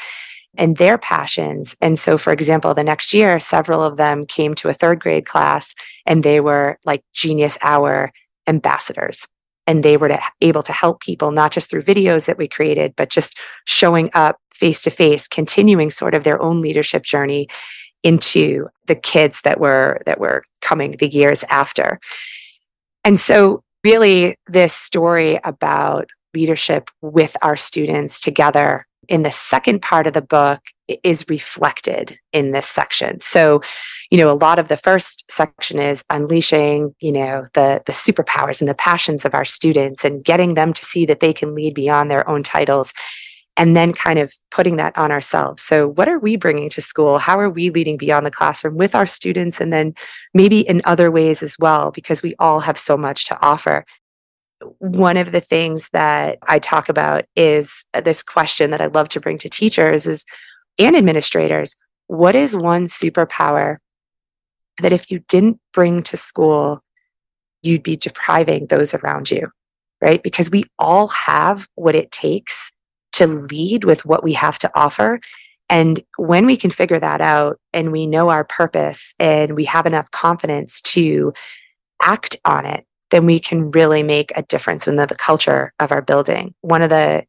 and 0.56 0.76
their 0.76 0.98
passions. 0.98 1.74
And 1.80 1.98
so, 1.98 2.18
for 2.18 2.32
example, 2.32 2.74
the 2.74 2.84
next 2.84 3.14
year, 3.14 3.38
several 3.38 3.82
of 3.82 3.96
them 3.96 4.26
came 4.26 4.54
to 4.56 4.68
a 4.68 4.74
third 4.74 5.00
grade 5.00 5.24
class 5.24 5.74
and 6.04 6.22
they 6.22 6.40
were 6.40 6.78
like 6.84 7.02
genius 7.12 7.56
hour 7.62 8.12
ambassadors. 8.46 9.26
And 9.66 9.82
they 9.82 9.96
were 9.96 10.08
to, 10.08 10.20
able 10.40 10.62
to 10.62 10.72
help 10.72 11.00
people 11.00 11.30
not 11.30 11.52
just 11.52 11.70
through 11.70 11.82
videos 11.82 12.26
that 12.26 12.38
we 12.38 12.48
created 12.48 12.94
but 12.96 13.10
just 13.10 13.38
showing 13.64 14.10
up 14.12 14.38
face 14.52 14.82
to 14.82 14.90
face 14.90 15.28
continuing 15.28 15.90
sort 15.90 16.14
of 16.14 16.24
their 16.24 16.40
own 16.42 16.60
leadership 16.60 17.04
journey 17.04 17.48
into 18.02 18.66
the 18.86 18.94
kids 18.94 19.40
that 19.42 19.60
were 19.60 20.00
that 20.06 20.20
were 20.20 20.42
coming 20.60 20.92
the 20.92 21.08
years 21.08 21.44
after. 21.44 22.00
And 23.04 23.18
so 23.18 23.62
really 23.84 24.36
this 24.48 24.72
story 24.72 25.38
about 25.44 26.10
leadership 26.34 26.90
with 27.00 27.36
our 27.42 27.56
students 27.56 28.20
together 28.20 28.86
in 29.08 29.22
the 29.22 29.30
second 29.30 29.82
part 29.82 30.06
of 30.06 30.12
the 30.12 30.22
book 30.22 30.60
is 31.02 31.24
reflected 31.28 32.16
in 32.32 32.52
this 32.52 32.66
section. 32.66 33.20
So, 33.20 33.60
you 34.10 34.18
know, 34.18 34.30
a 34.30 34.36
lot 34.36 34.58
of 34.58 34.68
the 34.68 34.76
first 34.76 35.30
section 35.30 35.78
is 35.78 36.04
unleashing, 36.10 36.94
you 37.00 37.12
know, 37.12 37.46
the 37.54 37.82
the 37.86 37.92
superpowers 37.92 38.60
and 38.60 38.68
the 38.68 38.74
passions 38.74 39.24
of 39.24 39.34
our 39.34 39.44
students 39.44 40.04
and 40.04 40.24
getting 40.24 40.54
them 40.54 40.72
to 40.72 40.84
see 40.84 41.06
that 41.06 41.20
they 41.20 41.32
can 41.32 41.54
lead 41.54 41.74
beyond 41.74 42.10
their 42.10 42.28
own 42.28 42.42
titles 42.42 42.92
and 43.56 43.76
then 43.76 43.92
kind 43.92 44.18
of 44.18 44.32
putting 44.50 44.76
that 44.76 44.96
on 44.96 45.12
ourselves. 45.12 45.62
So, 45.62 45.88
what 45.88 46.08
are 46.08 46.18
we 46.18 46.36
bringing 46.36 46.70
to 46.70 46.80
school? 46.80 47.18
How 47.18 47.38
are 47.38 47.50
we 47.50 47.70
leading 47.70 47.96
beyond 47.96 48.24
the 48.24 48.30
classroom 48.30 48.76
with 48.76 48.94
our 48.94 49.06
students 49.06 49.60
and 49.60 49.72
then 49.72 49.94
maybe 50.34 50.60
in 50.60 50.80
other 50.84 51.10
ways 51.10 51.42
as 51.42 51.58
well 51.58 51.90
because 51.90 52.22
we 52.22 52.34
all 52.38 52.60
have 52.60 52.78
so 52.78 52.96
much 52.96 53.26
to 53.26 53.40
offer 53.42 53.84
one 54.78 55.16
of 55.16 55.32
the 55.32 55.40
things 55.40 55.88
that 55.92 56.38
I 56.46 56.58
talk 56.58 56.88
about 56.88 57.24
is 57.36 57.84
uh, 57.94 58.00
this 58.00 58.22
question 58.22 58.70
that 58.70 58.80
I 58.80 58.86
love 58.86 59.08
to 59.10 59.20
bring 59.20 59.38
to 59.38 59.48
teachers 59.48 60.06
is 60.06 60.24
and 60.78 60.96
administrators. 60.96 61.76
What 62.06 62.34
is 62.34 62.56
one 62.56 62.86
superpower 62.86 63.78
that 64.80 64.92
if 64.92 65.10
you 65.10 65.20
didn't 65.28 65.60
bring 65.72 66.02
to 66.04 66.16
school, 66.16 66.82
you'd 67.62 67.82
be 67.82 67.96
depriving 67.96 68.66
those 68.66 68.94
around 68.94 69.30
you, 69.30 69.50
right? 70.00 70.22
Because 70.22 70.50
we 70.50 70.64
all 70.78 71.08
have 71.08 71.68
what 71.74 71.94
it 71.94 72.10
takes 72.10 72.72
to 73.12 73.26
lead 73.26 73.84
with 73.84 74.04
what 74.04 74.24
we 74.24 74.32
have 74.32 74.58
to 74.60 74.70
offer. 74.74 75.20
And 75.68 76.02
when 76.16 76.46
we 76.46 76.56
can 76.56 76.70
figure 76.70 76.98
that 76.98 77.20
out 77.20 77.58
and 77.72 77.92
we 77.92 78.06
know 78.06 78.30
our 78.30 78.44
purpose 78.44 79.14
and 79.18 79.54
we 79.54 79.64
have 79.66 79.86
enough 79.86 80.10
confidence 80.10 80.80
to 80.82 81.32
act 82.02 82.36
on 82.44 82.66
it, 82.66 82.84
then 83.12 83.26
we 83.26 83.38
can 83.38 83.70
really 83.70 84.02
make 84.02 84.32
a 84.34 84.42
difference 84.42 84.88
in 84.88 84.96
the, 84.96 85.06
the 85.06 85.14
culture 85.14 85.72
of 85.78 85.92
our 85.92 86.02
building. 86.02 86.54
One 86.62 86.82
of 86.82 86.90
the 86.90 87.24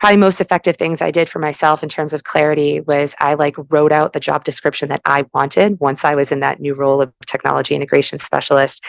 probably 0.00 0.16
most 0.16 0.40
effective 0.40 0.76
things 0.76 1.02
I 1.02 1.10
did 1.10 1.28
for 1.28 1.40
myself 1.40 1.82
in 1.82 1.88
terms 1.88 2.12
of 2.12 2.22
clarity 2.22 2.80
was 2.80 3.16
I 3.18 3.34
like 3.34 3.56
wrote 3.68 3.92
out 3.92 4.12
the 4.12 4.20
job 4.20 4.44
description 4.44 4.88
that 4.90 5.02
I 5.04 5.26
wanted 5.34 5.80
once 5.80 6.04
I 6.04 6.14
was 6.14 6.30
in 6.30 6.40
that 6.40 6.60
new 6.60 6.72
role 6.72 7.02
of 7.02 7.12
technology 7.26 7.74
integration 7.74 8.20
specialist. 8.20 8.84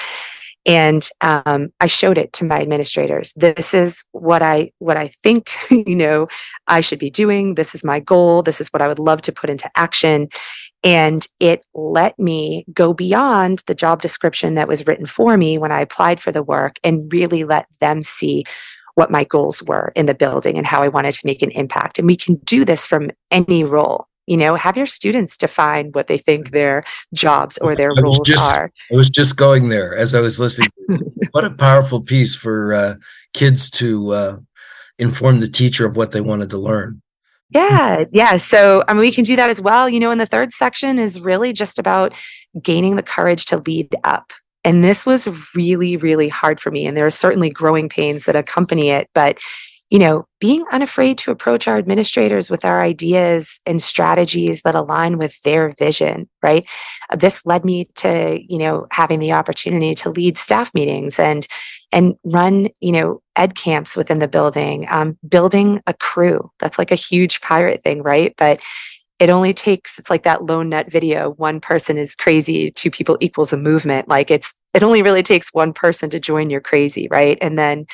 And 0.65 1.07
um, 1.21 1.69
I 1.79 1.88
showed 1.88 2.19
it 2.19 2.31
to 2.33 2.45
my 2.45 2.62
administrators. 2.62 3.33
This 3.33 3.74
is 3.74 4.03
what 4.12 4.43
I 4.43 4.71
what 4.77 4.98
I 4.98 5.07
think 5.24 5.50
you 5.71 5.95
know 5.95 6.27
I 6.67 6.81
should 6.81 7.00
be 7.00 7.09
doing. 7.09 7.55
This 7.55 7.74
is 7.74 7.83
my 7.83 8.00
goal. 8.00 8.43
This 8.43 8.62
is 8.62 8.67
what 8.69 8.81
I 8.81 8.88
would 8.88 9.00
love 9.00 9.21
to 9.24 9.31
put 9.31 9.50
into 9.50 9.69
action. 9.75 10.27
And 10.83 11.27
it 11.39 11.65
let 11.74 12.17
me 12.17 12.65
go 12.74 12.93
beyond 12.93 13.63
the 13.67 13.75
job 13.75 14.01
description 14.01 14.55
that 14.55 14.67
was 14.67 14.88
written 14.88 15.05
for 15.05 15.38
me 15.38 15.57
when 15.57 15.71
I 15.71 15.81
applied 15.81 16.19
for 16.19 16.31
the 16.31 16.43
work 16.43 16.79
and 16.83 17.12
really 17.12 17.43
let 17.43 17.67
them 17.79 18.01
see 18.01 18.45
what 18.95 19.12
my 19.12 19.24
goals 19.24 19.63
were 19.63 19.91
in 19.95 20.05
the 20.05 20.13
building 20.13 20.57
and 20.57 20.65
how 20.65 20.81
I 20.81 20.88
wanted 20.88 21.13
to 21.13 21.25
make 21.25 21.41
an 21.41 21.51
impact. 21.51 22.00
And 22.00 22.07
we 22.07 22.15
can 22.15 22.36
do 22.43 22.65
this 22.65 22.86
from 22.86 23.12
any 23.31 23.63
role. 23.63 24.07
You 24.27 24.38
know, 24.38 24.55
have 24.55 24.77
your 24.77 24.86
students 24.86 25.38
define 25.38 25.89
what 25.93 26.07
they 26.07 26.17
think 26.17 26.51
their 26.51 26.83
jobs 27.13 27.57
or 27.59 27.75
their 27.75 27.91
roles 27.95 28.19
just, 28.25 28.53
are. 28.53 28.71
I 28.91 28.95
was 28.95 29.09
just 29.09 29.38
going 29.38 29.69
there 29.69 29.95
as 29.95 30.13
I 30.13 30.21
was 30.21 30.39
listening. 30.39 30.69
what 31.31 31.45
a 31.45 31.50
powerful 31.50 32.01
piece 32.01 32.36
for 32.36 32.74
uh, 32.74 32.95
kids 33.33 33.71
to 33.71 34.12
uh, 34.12 34.38
inform 35.00 35.39
the 35.39 35.50
teacher 35.50 35.86
of 35.86 35.95
what 35.95 36.12
they 36.12 36.21
wanted 36.21 36.50
to 36.51 36.57
learn. 36.57 37.01
Yeah, 37.51 38.06
yeah. 38.12 38.38
So, 38.38 38.84
I 38.88 38.93
mean, 38.93 39.02
we 39.02 39.12
can 39.12 39.23
do 39.23 39.36
that 39.36 39.50
as 39.50 39.60
well. 39.60 39.89
You 39.89 40.00
know, 40.00 40.12
and 40.12 40.21
the 40.21 40.26
third 40.26 40.52
section 40.54 41.00
is 41.00 41.19
really 41.19 41.54
just 41.54 41.80
about 41.80 42.13
gaining 42.62 42.95
the 42.95 43.04
courage 43.04 43.45
to 43.47 43.58
lead 43.58 43.95
up. 44.04 44.32
And 44.63 44.84
this 44.84 45.06
was 45.06 45.28
really, 45.56 45.97
really 45.97 46.30
hard 46.30 46.60
for 46.60 46.69
me. 46.69 46.86
And 46.86 46.95
there 46.95 47.06
are 47.06 47.12
certainly 47.12 47.50
growing 47.50 47.89
pains 47.89 48.26
that 48.26 48.36
accompany 48.36 48.89
it. 48.89 49.10
But 49.13 49.39
you 49.89 49.97
know, 49.97 50.25
being 50.39 50.63
unafraid 50.71 51.17
to 51.17 51.32
approach 51.32 51.67
our 51.67 51.78
administrators 51.78 52.49
with 52.49 52.63
our 52.63 52.82
ideas 52.82 53.60
and 53.65 53.82
strategies 53.82 54.62
that 54.62 54.75
align 54.75 55.17
with 55.17 55.41
their 55.41 55.73
vision, 55.80 56.30
right? 56.43 56.67
This 57.17 57.43
led 57.45 57.65
me 57.65 57.86
to, 57.95 58.39
you 58.47 58.60
know, 58.60 58.86
having 58.91 59.19
the 59.19 59.32
opportunity 59.32 59.95
to 59.95 60.10
lead 60.10 60.38
staff 60.38 60.73
meetings 60.73 61.19
and 61.19 61.47
and 61.91 62.15
run, 62.23 62.69
you 62.82 62.91
know, 62.91 63.19
ed 63.36 63.56
camps 63.56 63.97
within 63.97 64.19
the 64.19 64.28
building, 64.28 64.86
um, 64.89 65.17
building 65.28 65.82
a 65.88 65.93
crew. 65.95 66.52
That's 66.60 66.78
like 66.78 66.91
a 66.91 66.95
huge 66.95 67.41
pirate 67.41 67.82
thing, 67.82 68.04
right? 68.04 68.36
But 68.38 68.62
it 69.19 69.30
only 69.30 69.54
takes 69.54 69.99
it's 69.99 70.10
like 70.10 70.23
that 70.23 70.45
lone 70.45 70.69
nut 70.69 70.89
video 70.89 71.32
one 71.32 71.60
person 71.60 71.97
is 71.97 72.15
crazy 72.15 72.71
two 72.71 72.89
people 72.89 73.17
equals 73.19 73.52
a 73.52 73.58
movement 73.58 74.08
like 74.08 74.32
it's 74.32 74.54
it 74.73 74.82
only 74.82 75.02
really 75.02 75.23
takes 75.23 75.49
one 75.54 75.73
person 75.73 76.10
to 76.10 76.19
join 76.19 76.49
your 76.49 76.62
crazy 76.62 77.08
right 77.12 77.38
and 77.41 77.60
then 77.60 77.86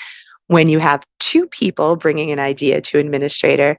when 0.47 0.67
you 0.67 0.79
have 0.79 1.03
two 1.19 1.47
people 1.47 1.95
bringing 1.95 2.31
an 2.31 2.39
idea 2.39 2.81
to 2.81 2.99
administrator, 2.99 3.77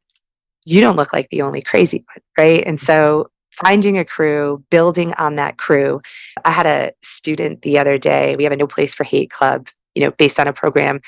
you 0.65 0.81
don't 0.81 0.97
look 0.97 1.13
like 1.13 1.29
the 1.31 1.43
only 1.43 1.63
crazy 1.63 2.05
one, 2.13 2.23
right? 2.37 2.63
And 2.67 2.81
so 2.81 3.25
mm-hmm. 3.25 3.67
finding 3.67 3.99
a 3.99 4.05
crew, 4.05 4.65
building 4.71 5.15
on 5.15 5.37
that 5.37 5.59
crew. 5.59 6.01
I 6.45 6.51
had 6.51 6.67
a 6.67 6.93
student 7.03 7.63
the 7.63 7.79
other 7.79 7.99
day, 7.99 8.37
we 8.37 8.45
have 8.45 8.53
a 8.53 8.57
No 8.57 8.67
Place 8.67 8.95
for 8.95 9.05
Hate 9.05 9.31
club, 9.31 9.69
you 9.95 10.03
know, 10.03 10.11
based 10.11 10.41
on 10.41 10.49
a 10.49 10.53
program 10.53 11.01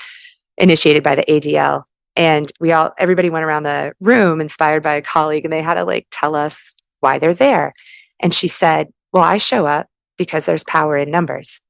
initiated 0.57 1.03
by 1.03 1.17
the 1.17 1.25
ADL. 1.25 1.83
And 2.17 2.51
we 2.61 2.73
all, 2.73 2.93
everybody 2.99 3.31
went 3.31 3.45
around 3.45 3.65
the 3.65 3.93
room 4.01 4.41
inspired 4.41 4.83
by 4.83 4.95
a 4.95 5.03
colleague 5.03 5.45
and 5.45 5.53
they 5.53 5.63
had 5.63 5.75
to 5.75 5.85
like 5.85 6.07
tell 6.11 6.35
us 6.35 6.77
why 7.01 7.19
they're 7.19 7.35
there. 7.35 7.75
And 8.21 8.35
she 8.35 8.49
said, 8.49 8.89
Well, 9.13 9.23
I 9.23 9.39
show 9.39 9.67
up 9.67 9.87
because 10.17 10.47
there's 10.47 10.65
power 10.65 10.97
in 10.97 11.13
numbers. 11.13 11.61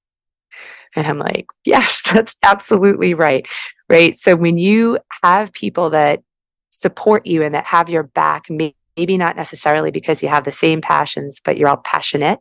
And 0.97 1.07
I'm 1.07 1.19
like, 1.19 1.47
Yes, 1.65 2.03
that's 2.13 2.37
absolutely 2.43 3.13
right 3.13 3.47
right? 3.89 4.19
So 4.19 4.37
when 4.37 4.59
you 4.59 4.99
have 5.23 5.53
people 5.53 5.91
that 5.91 6.23
support 6.71 7.27
you 7.27 7.43
and 7.43 7.55
that 7.55 7.67
have 7.67 7.89
your 7.89 8.05
back, 8.05 8.47
maybe 8.51 9.17
not 9.17 9.37
necessarily 9.37 9.91
because 9.91 10.23
you 10.23 10.29
have 10.29 10.45
the 10.45 10.53
same 10.53 10.81
passions, 10.81 11.41
but 11.45 11.57
you're 11.57 11.69
all 11.69 11.79
passionate, 11.79 12.39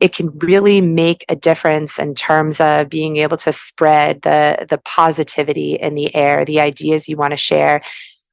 it 0.00 0.14
can 0.14 0.36
really 0.38 0.80
make 0.80 1.24
a 1.28 1.36
difference 1.36 1.98
in 1.98 2.14
terms 2.14 2.60
of 2.60 2.88
being 2.88 3.16
able 3.16 3.36
to 3.38 3.52
spread 3.52 4.22
the, 4.22 4.66
the 4.68 4.78
positivity 4.78 5.74
in 5.74 5.94
the 5.94 6.14
air, 6.14 6.44
the 6.44 6.60
ideas 6.60 7.08
you 7.08 7.16
want 7.16 7.32
to 7.32 7.36
share, 7.36 7.80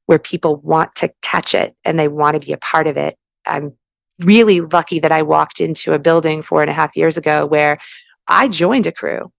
where 0.08 0.20
people 0.20 0.58
want 0.58 0.94
to 0.96 1.14
catch 1.22 1.54
it 1.54 1.76
and 1.86 1.98
they 1.98 2.08
want 2.08 2.34
to 2.34 2.46
be 2.46 2.52
a 2.52 2.58
part 2.58 2.88
of 2.88 2.98
it. 2.98 3.16
I'm 3.46 3.74
really 4.20 4.62
lucky 4.62 5.00
that 5.00 5.12
I 5.12 5.22
walked 5.22 5.62
into 5.62 5.94
a 5.94 6.00
building 6.00 6.42
four 6.42 6.62
and 6.62 6.70
a 6.70 6.74
half 6.74 6.96
years 6.96 7.18
ago 7.18 7.46
where 7.46 7.80
I 8.28 8.48
joined 8.48 8.88
a 8.88 8.92
crew 8.92 9.32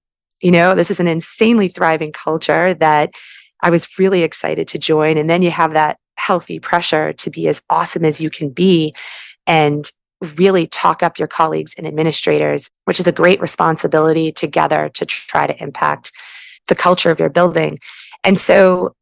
you 0.43 0.51
know, 0.51 0.75
this 0.75 0.91
is 0.91 1.01
an 1.01 1.07
insanely 1.07 1.69
thriving 1.69 2.13
culture 2.13 2.75
that 2.75 3.15
I 3.63 3.71
was 3.71 3.99
really 3.99 4.23
excited 4.23 4.69
to 4.69 4.79
join. 4.79 5.17
And 5.17 5.31
then 5.31 5.41
you 5.41 5.51
have 5.51 5.73
that 5.73 5.99
healthy 6.17 6.59
pressure 6.59 7.13
to 7.13 7.31
be 7.31 7.49
as 7.49 7.63
awesome 7.71 8.05
as 8.05 8.21
you 8.21 8.29
can 8.29 8.51
be 8.51 8.95
and 9.47 9.91
really 10.37 10.67
talk 10.67 11.03
up 11.03 11.19
your 11.19 11.29
colleagues 11.29 11.75
and 11.77 11.87
administrators, 11.87 12.69
which 12.85 13.01
is 13.01 13.07
a 13.07 13.13
great 13.13 13.41
responsibility 13.41 14.31
together 14.31 14.91
to 14.95 15.07
try 15.07 15.47
to 15.47 15.63
impact 15.63 16.13
the 16.69 16.75
culture 16.75 17.11
of 17.11 17.19
your 17.19 17.29
building. 17.29 17.79
And 18.23 18.39
so, 18.39 18.95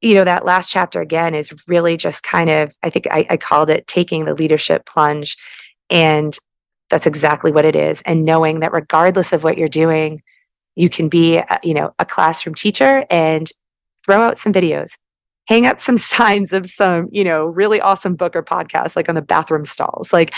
you 0.00 0.14
know, 0.14 0.24
that 0.24 0.44
last 0.44 0.70
chapter 0.70 1.00
again 1.00 1.34
is 1.34 1.52
really 1.66 1.96
just 1.96 2.22
kind 2.22 2.48
of, 2.48 2.74
I 2.82 2.90
think 2.90 3.06
I, 3.10 3.26
I 3.28 3.36
called 3.36 3.68
it 3.68 3.86
taking 3.86 4.24
the 4.24 4.34
leadership 4.34 4.86
plunge. 4.86 5.36
And 5.90 6.38
that's 6.88 7.06
exactly 7.06 7.52
what 7.52 7.64
it 7.64 7.76
is. 7.76 8.02
And 8.02 8.24
knowing 8.24 8.60
that 8.60 8.72
regardless 8.72 9.32
of 9.32 9.44
what 9.44 9.58
you're 9.58 9.68
doing, 9.68 10.22
you 10.76 10.88
can 10.88 11.08
be, 11.08 11.40
you 11.62 11.74
know, 11.74 11.94
a 11.98 12.04
classroom 12.04 12.54
teacher 12.54 13.04
and 13.10 13.50
throw 14.04 14.20
out 14.20 14.38
some 14.38 14.52
videos, 14.52 14.96
hang 15.48 15.66
up 15.66 15.80
some 15.80 15.96
signs 15.98 16.52
of 16.52 16.66
some, 16.66 17.08
you 17.10 17.24
know, 17.24 17.46
really 17.46 17.80
awesome 17.80 18.14
book 18.14 18.34
or 18.36 18.42
podcast, 18.42 18.96
like 18.96 19.08
on 19.08 19.14
the 19.14 19.22
bathroom 19.22 19.64
stalls. 19.64 20.12
Like 20.12 20.34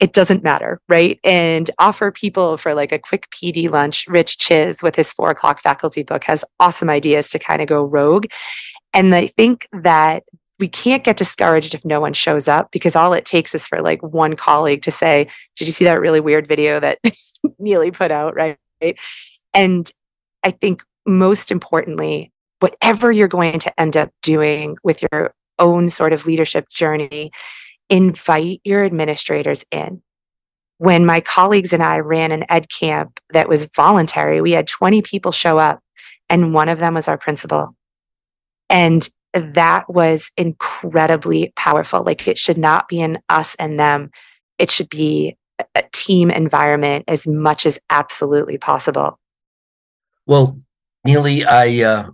it 0.00 0.12
doesn't 0.12 0.44
matter, 0.44 0.80
right? 0.88 1.18
And 1.24 1.70
offer 1.78 2.12
people 2.12 2.56
for 2.56 2.74
like 2.74 2.92
a 2.92 2.98
quick 2.98 3.28
PD 3.30 3.70
lunch. 3.70 4.06
Rich 4.08 4.38
Czyz 4.38 4.82
with 4.82 4.94
his 4.94 5.12
four 5.12 5.30
o'clock 5.30 5.60
faculty 5.60 6.02
book 6.02 6.24
has 6.24 6.44
awesome 6.60 6.90
ideas 6.90 7.30
to 7.30 7.38
kind 7.38 7.60
of 7.60 7.68
go 7.68 7.82
rogue. 7.82 8.26
And 8.94 9.14
I 9.14 9.26
think 9.26 9.68
that 9.72 10.24
we 10.58 10.68
can't 10.68 11.04
get 11.04 11.16
discouraged 11.16 11.74
if 11.74 11.84
no 11.84 12.00
one 12.00 12.12
shows 12.12 12.48
up 12.48 12.72
because 12.72 12.96
all 12.96 13.12
it 13.12 13.24
takes 13.24 13.54
is 13.54 13.66
for 13.66 13.80
like 13.80 14.02
one 14.02 14.34
colleague 14.34 14.82
to 14.82 14.90
say, 14.90 15.28
Did 15.56 15.66
you 15.66 15.72
see 15.72 15.84
that 15.84 16.00
really 16.00 16.20
weird 16.20 16.46
video 16.46 16.80
that 16.80 16.98
Nili 17.60 17.92
put 17.92 18.10
out? 18.10 18.34
Right. 18.34 18.58
And 19.54 19.90
I 20.44 20.50
think 20.50 20.82
most 21.06 21.50
importantly, 21.50 22.32
whatever 22.60 23.10
you're 23.10 23.28
going 23.28 23.58
to 23.60 23.80
end 23.80 23.96
up 23.96 24.10
doing 24.22 24.76
with 24.82 25.02
your 25.02 25.34
own 25.58 25.88
sort 25.88 26.12
of 26.12 26.26
leadership 26.26 26.68
journey, 26.68 27.30
invite 27.88 28.60
your 28.64 28.84
administrators 28.84 29.64
in. 29.70 30.02
When 30.78 31.04
my 31.04 31.20
colleagues 31.20 31.72
and 31.72 31.82
I 31.82 31.98
ran 31.98 32.30
an 32.30 32.44
ed 32.48 32.68
camp 32.68 33.18
that 33.30 33.48
was 33.48 33.66
voluntary, 33.74 34.40
we 34.40 34.52
had 34.52 34.68
20 34.68 35.02
people 35.02 35.32
show 35.32 35.58
up. 35.58 35.80
and 36.30 36.52
one 36.52 36.68
of 36.68 36.78
them 36.78 36.92
was 36.92 37.08
our 37.08 37.16
principal. 37.16 37.74
And 38.68 39.08
that 39.32 39.88
was 39.88 40.30
incredibly 40.36 41.52
powerful. 41.56 42.02
Like 42.02 42.28
it 42.28 42.36
should 42.36 42.58
not 42.58 42.86
be 42.86 43.00
an 43.00 43.18
us 43.30 43.54
and 43.58 43.80
them. 43.80 44.10
It 44.58 44.70
should 44.70 44.90
be 44.90 45.36
a 45.74 45.82
team 45.92 46.30
environment 46.30 47.04
as 47.08 47.26
much 47.26 47.66
as 47.66 47.78
absolutely 47.90 48.58
possible. 48.58 49.18
Well, 50.28 50.58
Nili, 51.06 51.44
I 51.44 51.82
uh, 51.82 52.10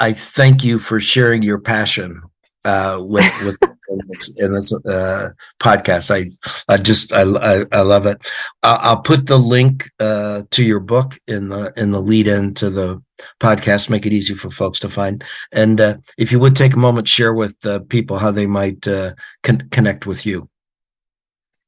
I 0.00 0.12
thank 0.12 0.64
you 0.64 0.78
for 0.78 0.98
sharing 0.98 1.42
your 1.42 1.60
passion 1.60 2.22
uh, 2.64 2.96
with 2.98 3.30
with 3.44 3.58
in 3.88 3.98
this, 4.08 4.34
in 4.38 4.52
this 4.54 4.72
uh, 4.86 5.28
podcast. 5.60 6.10
I 6.10 6.30
I 6.72 6.78
just 6.78 7.12
I 7.12 7.22
I, 7.22 7.64
I 7.70 7.82
love 7.82 8.06
it. 8.06 8.26
I'll 8.62 9.02
put 9.02 9.26
the 9.26 9.38
link 9.38 9.90
uh, 10.00 10.42
to 10.50 10.64
your 10.64 10.80
book 10.80 11.18
in 11.28 11.50
the 11.50 11.72
in 11.76 11.92
the 11.92 12.00
lead 12.00 12.26
in 12.26 12.54
to 12.54 12.70
the 12.70 13.02
podcast. 13.38 13.90
Make 13.90 14.06
it 14.06 14.14
easy 14.14 14.34
for 14.34 14.48
folks 14.48 14.80
to 14.80 14.88
find. 14.88 15.22
And 15.52 15.78
uh, 15.78 15.98
if 16.16 16.32
you 16.32 16.40
would 16.40 16.56
take 16.56 16.72
a 16.72 16.78
moment, 16.78 17.06
share 17.06 17.34
with 17.34 17.54
people 17.90 18.16
how 18.16 18.30
they 18.30 18.46
might 18.46 18.88
uh, 18.88 19.12
con- 19.42 19.68
connect 19.70 20.06
with 20.06 20.24
you. 20.24 20.48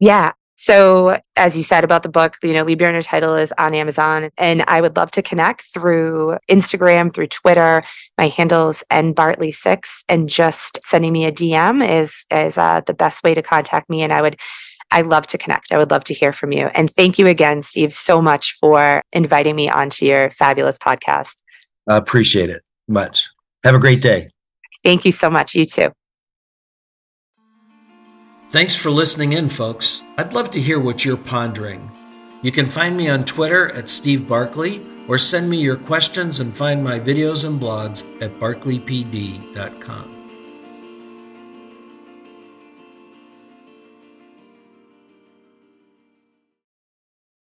Yeah, 0.01 0.33
so, 0.57 1.19
as 1.37 1.57
you 1.57 1.65
said 1.65 1.83
about 1.83 2.05
the 2.05 2.09
book, 2.09 2.37
you 2.43 2.53
know, 2.53 2.67
Your 2.67 3.03
Title 3.03 3.35
is 3.35 3.53
on 3.59 3.75
Amazon, 3.75 4.31
and 4.39 4.63
I 4.69 4.81
would 4.81 4.97
love 4.97 5.11
to 5.13 5.23
connect 5.23 5.63
through 5.75 6.39
Instagram, 6.49 7.13
through 7.13 7.27
Twitter. 7.27 7.83
My 8.17 8.29
handles 8.29 8.85
and 8.89 9.15
Bartley 9.15 9.51
six, 9.51 10.05
and 10.09 10.29
just 10.29 10.79
sending 10.85 11.13
me 11.13 11.25
a 11.25 11.33
DM 11.33 11.87
is 11.87 12.25
is 12.31 12.57
uh, 12.57 12.83
the 12.87 12.95
best 12.95 13.25
way 13.25 13.35
to 13.35 13.43
contact 13.43 13.91
me. 13.91 14.03
And 14.03 14.13
I 14.13 14.23
would, 14.23 14.37
I 14.93 15.01
love 15.01 15.27
to 15.29 15.39
connect. 15.39 15.73
I 15.73 15.79
would 15.79 15.91
love 15.91 16.05
to 16.05 16.15
hear 16.15 16.33
from 16.33 16.53
you. 16.53 16.67
And 16.69 16.89
thank 16.91 17.19
you 17.19 17.27
again, 17.27 17.63
Steve, 17.63 17.93
so 17.93 18.23
much 18.23 18.57
for 18.61 19.03
inviting 19.13 19.57
me 19.57 19.69
onto 19.69 20.07
your 20.07 20.31
fabulous 20.31 20.79
podcast. 20.79 21.35
I 21.89 21.97
appreciate 21.97 22.49
it 22.49 22.63
much. 22.87 23.29
Have 23.65 23.75
a 23.75 23.81
great 23.81 24.01
day. 24.01 24.29
Thank 24.85 25.05
you 25.05 25.13
so 25.13 25.31
much. 25.31 25.55
You 25.55 25.65
too. 25.65 25.91
Thanks 28.55 28.77
for 28.77 28.91
listening 28.91 29.33
in, 29.33 29.49
folks. 29.49 30.05
I'd 30.17 30.33
love 30.33 30.49
to 30.53 30.61
hear 30.61 30.79
what 30.79 31.05
you're 31.05 31.17
pondering. 31.17 31.91
You 32.41 32.53
can 32.53 32.67
find 32.67 32.97
me 32.97 33.09
on 33.09 33.25
Twitter 33.25 33.77
at 33.77 33.89
Steve 33.89 34.29
Barkley 34.29 34.81
or 35.09 35.19
send 35.19 35.51
me 35.51 35.57
your 35.57 35.77
questions 35.77 36.39
and 36.39 36.57
find 36.57 36.85
my 36.85 37.01
videos 37.01 37.45
and 37.45 37.61
blogs 37.61 38.05
at 38.23 38.39
barkleypd.com. 38.39 40.14